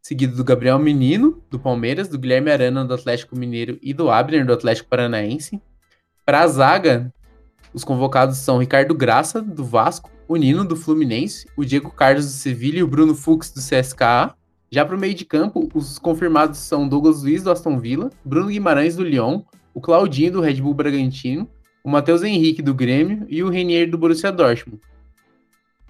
seguido 0.00 0.36
do 0.36 0.44
Gabriel 0.44 0.78
Menino 0.78 1.42
do 1.50 1.58
Palmeiras, 1.58 2.06
do 2.06 2.16
Guilherme 2.16 2.52
Arana 2.52 2.84
do 2.84 2.94
Atlético 2.94 3.36
Mineiro 3.36 3.76
e 3.82 3.92
do 3.92 4.08
Abner 4.08 4.46
do 4.46 4.52
Atlético 4.52 4.88
Paranaense. 4.88 5.60
Para 6.24 6.42
a 6.42 6.46
zaga, 6.46 7.12
os 7.74 7.84
convocados 7.84 8.38
são 8.38 8.58
Ricardo 8.58 8.94
Graça, 8.94 9.40
do 9.40 9.64
Vasco, 9.64 10.10
o 10.28 10.36
Nino, 10.36 10.64
do 10.64 10.76
Fluminense, 10.76 11.46
o 11.56 11.64
Diego 11.64 11.90
Carlos, 11.90 12.26
do 12.26 12.32
Sevilha 12.32 12.78
e 12.78 12.82
o 12.82 12.88
Bruno 12.88 13.14
Fux, 13.14 13.50
do 13.50 13.60
CSKA. 13.60 14.34
Já 14.70 14.84
para 14.84 14.96
o 14.96 15.00
meio 15.00 15.14
de 15.14 15.24
campo, 15.24 15.68
os 15.74 15.98
confirmados 15.98 16.58
são 16.58 16.88
Douglas 16.88 17.22
Luiz, 17.22 17.42
do 17.42 17.50
Aston 17.50 17.78
Villa, 17.78 18.10
Bruno 18.24 18.48
Guimarães, 18.48 18.96
do 18.96 19.04
Lyon, 19.04 19.42
o 19.74 19.80
Claudinho, 19.80 20.32
do 20.32 20.40
Red 20.40 20.54
Bull 20.54 20.74
Bragantino, 20.74 21.48
o 21.84 21.90
Matheus 21.90 22.22
Henrique 22.22 22.62
do 22.62 22.74
Grêmio 22.74 23.26
e 23.28 23.42
o 23.42 23.48
Renier 23.48 23.90
do 23.90 23.98
Borussia 23.98 24.30
Dortmund. 24.30 24.80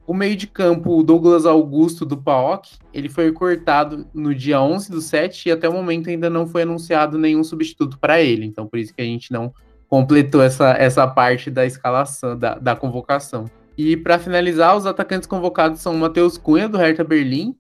O 0.05 0.15
meio 0.15 0.35
de 0.35 0.49
campo, 0.49 0.99
o 0.99 1.03
Douglas 1.03 1.47
Augusto 1.47 2.05
do 2.05 2.17
PAOK, 2.17 2.71
ele 2.93 3.09
foi 3.09 3.31
cortado 3.31 4.07
no 4.13 4.35
dia 4.35 4.61
11 4.61 4.91
do 4.91 5.01
7 5.01 5.49
e 5.49 5.53
até 5.53 5.69
o 5.69 5.73
momento 5.73 6.11
ainda 6.11 6.29
não 6.29 6.47
foi 6.47 6.63
anunciado 6.63 7.17
nenhum 7.17 7.45
substituto 7.45 7.99
para 7.99 8.21
ele. 8.21 8.45
Então, 8.45 8.67
por 8.67 8.79
isso 8.79 8.93
que 8.93 9.01
a 9.01 9.05
gente 9.05 9.31
não 9.31 9.55
completou 9.93 10.43
essa, 10.43 10.71
essa 10.71 11.07
parte 11.07 11.51
da 11.51 11.67
escalação, 11.67 12.35
da, 12.35 12.55
da 12.55 12.75
convocação. 12.75 13.45
E 13.77 13.95
para 13.95 14.19
finalizar, 14.19 14.75
os 14.75 14.87
atacantes 14.87 15.27
convocados 15.27 15.83
são 15.83 15.95
o 15.95 15.99
Matheus 15.99 16.39
Cunha, 16.39 16.67
do 16.67 16.79
Hertha 16.79 17.05
Berlim, 17.05 17.55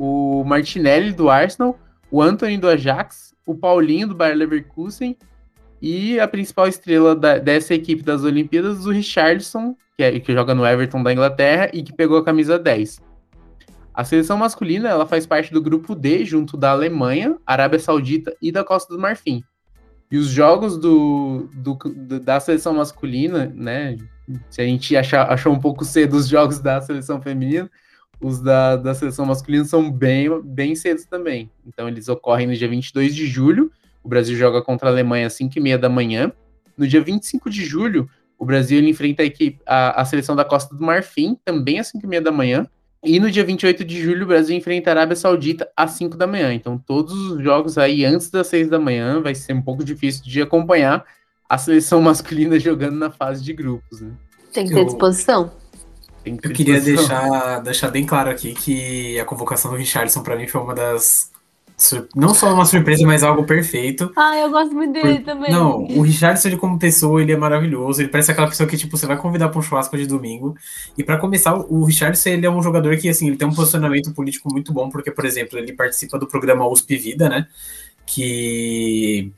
o 0.00 0.42
Martinelli, 0.44 1.12
do 1.12 1.28
Arsenal, 1.28 1.78
o 2.10 2.22
Anthony, 2.22 2.56
do 2.56 2.70
Ajax, 2.70 3.34
o 3.44 3.54
Paulinho, 3.54 4.08
do 4.08 4.14
Bayer 4.14 4.34
Leverkusen 4.34 5.14
e 5.82 6.18
a 6.18 6.26
principal 6.26 6.68
estrela 6.68 7.14
da, 7.14 7.36
dessa 7.36 7.74
equipe 7.74 8.02
das 8.02 8.24
Olimpíadas, 8.24 8.86
o 8.86 8.90
Richardson, 8.90 9.76
que, 9.94 10.04
é, 10.04 10.18
que 10.18 10.32
joga 10.32 10.54
no 10.54 10.66
Everton 10.66 11.02
da 11.02 11.12
Inglaterra 11.12 11.68
e 11.70 11.82
que 11.82 11.92
pegou 11.92 12.16
a 12.16 12.24
camisa 12.24 12.58
10. 12.58 12.98
A 13.92 14.04
seleção 14.04 14.38
masculina 14.38 14.88
ela 14.88 15.04
faz 15.04 15.26
parte 15.26 15.52
do 15.52 15.60
grupo 15.60 15.94
D, 15.94 16.24
junto 16.24 16.56
da 16.56 16.70
Alemanha, 16.70 17.36
Arábia 17.44 17.78
Saudita 17.78 18.34
e 18.40 18.50
da 18.50 18.64
Costa 18.64 18.94
do 18.94 18.98
Marfim. 18.98 19.44
E 20.14 20.16
os 20.16 20.28
jogos 20.28 20.78
do, 20.78 21.48
do, 21.52 21.74
do 21.74 22.20
da 22.20 22.38
seleção 22.38 22.72
masculina, 22.72 23.52
né? 23.52 23.96
Se 24.48 24.62
a 24.62 24.64
gente 24.64 24.96
achar, 24.96 25.28
achou 25.28 25.52
um 25.52 25.58
pouco 25.58 25.84
cedo 25.84 26.14
os 26.14 26.28
jogos 26.28 26.60
da 26.60 26.80
seleção 26.80 27.20
feminina, 27.20 27.68
os 28.20 28.40
da, 28.40 28.76
da 28.76 28.94
seleção 28.94 29.26
masculina 29.26 29.64
são 29.64 29.90
bem, 29.90 30.40
bem 30.40 30.76
cedos 30.76 31.04
também. 31.04 31.50
Então, 31.66 31.88
eles 31.88 32.08
ocorrem 32.08 32.46
no 32.46 32.54
dia 32.54 32.68
22 32.68 33.12
de 33.12 33.26
julho, 33.26 33.72
o 34.04 34.08
Brasil 34.08 34.36
joga 34.36 34.62
contra 34.62 34.88
a 34.88 34.92
Alemanha 34.92 35.26
às 35.26 35.36
5h30 35.36 35.78
da 35.78 35.88
manhã. 35.88 36.30
No 36.78 36.86
dia 36.86 37.00
25 37.00 37.50
de 37.50 37.64
julho, 37.64 38.08
o 38.38 38.44
Brasil 38.44 38.80
enfrenta 38.84 39.24
a, 39.24 39.26
equipe, 39.26 39.60
a, 39.66 40.00
a 40.00 40.04
seleção 40.04 40.36
da 40.36 40.44
Costa 40.44 40.76
do 40.76 40.84
Marfim, 40.84 41.36
também 41.44 41.80
às 41.80 41.90
5h30 41.90 42.20
da 42.20 42.30
manhã. 42.30 42.68
E 43.04 43.20
no 43.20 43.30
dia 43.30 43.44
28 43.44 43.84
de 43.84 44.02
julho, 44.02 44.24
o 44.24 44.28
Brasil 44.28 44.56
enfrenta 44.56 44.90
a 44.90 44.92
Arábia 44.92 45.14
Saudita 45.14 45.70
às 45.76 45.92
5 45.92 46.16
da 46.16 46.26
manhã. 46.26 46.54
Então, 46.54 46.78
todos 46.78 47.12
os 47.12 47.42
jogos 47.42 47.76
aí 47.76 48.04
antes 48.04 48.30
das 48.30 48.46
6 48.46 48.68
da 48.68 48.78
manhã 48.78 49.20
vai 49.20 49.34
ser 49.34 49.52
um 49.52 49.60
pouco 49.60 49.84
difícil 49.84 50.24
de 50.24 50.40
acompanhar 50.40 51.04
a 51.48 51.58
seleção 51.58 52.00
masculina 52.02 52.58
jogando 52.58 52.96
na 52.96 53.10
fase 53.10 53.44
de 53.44 53.52
grupos. 53.52 54.00
Né? 54.00 54.10
Tem 54.52 54.66
que 54.66 54.72
ter 54.72 54.84
disposição. 54.86 55.52
Eu, 56.24 56.38
eu 56.42 56.52
queria 56.52 56.80
deixar, 56.80 57.60
deixar 57.60 57.90
bem 57.90 58.06
claro 58.06 58.30
aqui 58.30 58.54
que 58.54 59.20
a 59.20 59.24
convocação 59.26 59.70
do 59.70 59.76
Richardson 59.76 60.22
para 60.22 60.36
mim 60.36 60.46
foi 60.46 60.62
uma 60.62 60.74
das 60.74 61.30
não 62.14 62.32
só 62.32 62.54
uma 62.54 62.64
surpresa, 62.64 63.04
mas 63.04 63.22
algo 63.22 63.44
perfeito. 63.44 64.10
Ah, 64.16 64.38
eu 64.38 64.50
gosto 64.50 64.72
muito 64.74 64.92
dele 64.92 65.18
Por... 65.18 65.24
também. 65.24 65.50
Não, 65.50 65.82
o 65.82 66.02
Richardson, 66.02 66.48
ele 66.48 66.56
como 66.56 66.78
pessoa, 66.78 67.20
ele 67.20 67.32
é 67.32 67.36
maravilhoso. 67.36 68.00
Ele 68.00 68.08
parece 68.08 68.30
aquela 68.30 68.48
pessoa 68.48 68.68
que, 68.68 68.76
tipo, 68.76 68.96
você 68.96 69.06
vai 69.06 69.16
convidar 69.16 69.48
para 69.48 69.58
um 69.58 69.62
churrasco 69.62 69.96
de 69.96 70.06
domingo. 70.06 70.56
E 70.96 71.02
para 71.02 71.18
começar, 71.18 71.54
o 71.54 71.84
Richardson, 71.84 72.30
ele 72.30 72.46
é 72.46 72.50
um 72.50 72.62
jogador 72.62 72.96
que, 72.96 73.08
assim, 73.08 73.26
ele 73.26 73.36
tem 73.36 73.46
um 73.46 73.54
posicionamento 73.54 74.12
político 74.12 74.48
muito 74.52 74.72
bom, 74.72 74.88
porque, 74.88 75.10
por 75.10 75.24
exemplo, 75.24 75.58
ele 75.58 75.72
participa 75.72 76.18
do 76.18 76.26
programa 76.26 76.66
USP 76.68 76.96
Vida, 76.96 77.28
né? 77.28 77.48
Que 78.06 79.32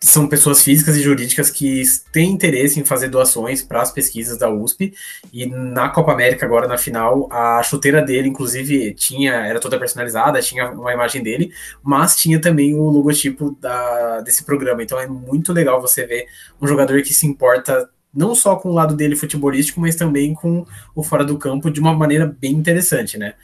são 0.00 0.28
pessoas 0.28 0.62
físicas 0.62 0.96
e 0.96 1.02
jurídicas 1.02 1.50
que 1.50 1.82
têm 2.12 2.30
interesse 2.30 2.78
em 2.78 2.84
fazer 2.84 3.08
doações 3.08 3.62
para 3.62 3.82
as 3.82 3.90
pesquisas 3.90 4.38
da 4.38 4.48
USP. 4.48 4.94
E 5.32 5.44
na 5.46 5.88
Copa 5.88 6.12
América, 6.12 6.46
agora 6.46 6.68
na 6.68 6.78
final, 6.78 7.28
a 7.32 7.60
chuteira 7.64 8.00
dele, 8.00 8.28
inclusive, 8.28 8.94
tinha 8.94 9.32
era 9.32 9.58
toda 9.58 9.78
personalizada, 9.78 10.40
tinha 10.40 10.70
uma 10.70 10.92
imagem 10.92 11.22
dele, 11.22 11.52
mas 11.82 12.16
tinha 12.16 12.40
também 12.40 12.74
o 12.74 12.88
logotipo 12.88 13.56
da, 13.60 14.20
desse 14.20 14.44
programa. 14.44 14.82
Então 14.82 15.00
é 15.00 15.06
muito 15.06 15.52
legal 15.52 15.80
você 15.80 16.06
ver 16.06 16.26
um 16.60 16.66
jogador 16.66 17.02
que 17.02 17.12
se 17.12 17.26
importa 17.26 17.88
não 18.14 18.34
só 18.34 18.56
com 18.56 18.70
o 18.70 18.74
lado 18.74 18.96
dele 18.96 19.16
futebolístico, 19.16 19.80
mas 19.80 19.96
também 19.96 20.32
com 20.32 20.64
o 20.94 21.02
fora 21.02 21.24
do 21.24 21.38
campo 21.38 21.70
de 21.70 21.80
uma 21.80 21.92
maneira 21.92 22.26
bem 22.26 22.52
interessante, 22.52 23.18
né? 23.18 23.34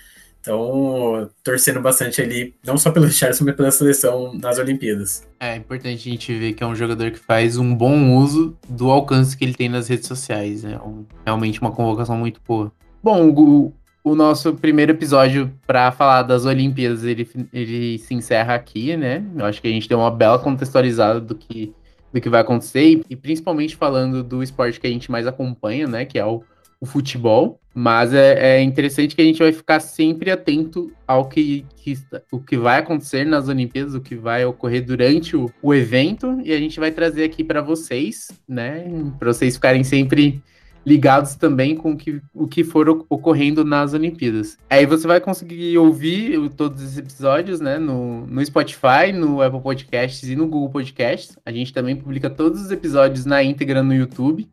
Então, 0.45 1.31
torcendo 1.43 1.81
bastante 1.81 2.21
ali, 2.21 2.55
não 2.63 2.77
só 2.77 2.91
pelo 2.91 3.07
Richardson, 3.07 3.47
mas 3.47 3.57
pela 3.57 3.71
seleção 3.71 4.35
nas 4.35 4.59
Olimpíadas. 4.59 5.27
É 5.41 5.57
importante 5.57 6.07
a 6.07 6.13
gente 6.13 6.39
ver 6.39 6.53
que 6.53 6.63
é 6.63 6.67
um 6.67 6.75
jogador 6.75 7.11
que 7.11 7.19
faz 7.19 7.57
um 7.57 7.75
bom 7.75 8.15
uso 8.15 8.55
do 8.69 8.91
alcance 8.91 9.35
que 9.35 9.43
ele 9.43 9.55
tem 9.55 9.71
nas 9.71 9.89
redes 9.89 10.07
sociais. 10.07 10.63
É 10.63 10.77
um, 10.77 11.07
realmente 11.25 11.63
uma 11.63 11.73
convocação 11.73 12.19
muito 12.19 12.43
boa. 12.47 12.71
Bom, 13.03 13.31
o, 13.31 13.73
o 14.05 14.15
nosso 14.15 14.53
primeiro 14.53 14.93
episódio 14.93 15.51
para 15.67 15.91
falar 15.91 16.21
das 16.25 16.45
Olimpíadas, 16.45 17.05
ele, 17.05 17.27
ele 17.51 17.97
se 17.97 18.13
encerra 18.13 18.55
aqui, 18.55 18.99
né? 18.99 19.25
Eu 19.35 19.47
acho 19.47 19.63
que 19.63 19.69
a 19.69 19.71
gente 19.71 19.89
deu 19.89 19.99
uma 19.99 20.11
bela 20.11 20.39
contextualizada 20.39 21.23
do 21.23 21.35
que, 21.35 21.73
do 22.13 22.21
que 22.21 22.29
vai 22.29 22.43
acontecer, 22.43 22.85
e, 22.85 23.05
e 23.09 23.17
principalmente 23.17 23.77
falando 23.77 24.23
do 24.23 24.43
esporte 24.43 24.79
que 24.79 24.87
a 24.87 24.91
gente 24.91 25.11
mais 25.11 25.27
acompanha, 25.27 25.87
né? 25.87 26.05
Que 26.05 26.19
é 26.19 26.27
o 26.27 26.43
o 26.85 26.87
futebol, 26.87 27.59
mas 27.75 28.13
é, 28.13 28.59
é, 28.59 28.63
interessante 28.63 29.17
que 29.17 29.23
a 29.23 29.25
gente 29.25 29.39
vai 29.39 29.53
ficar 29.53 29.81
sempre 29.81 30.31
atento 30.31 30.93
ao 31.09 31.29
que, 31.29 31.65
que, 31.77 31.99
o 32.31 32.39
que 32.39 32.59
vai 32.59 32.79
acontecer 32.79 33.25
nas 33.25 33.49
Olimpíadas, 33.49 33.95
o 33.95 34.01
que 34.01 34.15
vai 34.15 34.45
ocorrer 34.45 34.85
durante 34.85 35.35
o, 35.35 35.51
o 35.63 35.75
evento, 35.75 36.39
e 36.45 36.53
a 36.53 36.59
gente 36.59 36.79
vai 36.79 36.91
trazer 36.91 37.25
aqui 37.25 37.43
para 37.43 37.63
vocês, 37.63 38.29
né, 38.47 38.85
para 39.19 39.33
vocês 39.33 39.55
ficarem 39.55 39.83
sempre 39.83 40.43
ligados 40.87 41.35
também 41.37 41.75
com 41.75 41.93
o 41.93 41.97
que, 41.97 42.21
o 42.35 42.47
que 42.47 42.63
for 42.63 43.07
ocorrendo 43.09 43.65
nas 43.65 43.95
Olimpíadas. 43.95 44.59
Aí 44.69 44.85
você 44.85 45.07
vai 45.07 45.19
conseguir 45.19 45.79
ouvir 45.79 46.51
todos 46.51 46.83
os 46.83 46.99
episódios, 46.99 47.61
né, 47.61 47.79
no, 47.79 48.27
no 48.27 48.45
Spotify, 48.45 49.11
no 49.11 49.41
Apple 49.41 49.63
Podcasts 49.63 50.29
e 50.29 50.37
no 50.37 50.47
Google 50.47 50.69
Podcasts. 50.69 51.39
A 51.47 51.51
gente 51.51 51.73
também 51.73 51.97
publica 51.97 52.29
todos 52.29 52.61
os 52.61 52.71
episódios 52.71 53.25
na 53.25 53.43
íntegra 53.43 53.83
no 53.83 53.95
YouTube. 53.95 54.47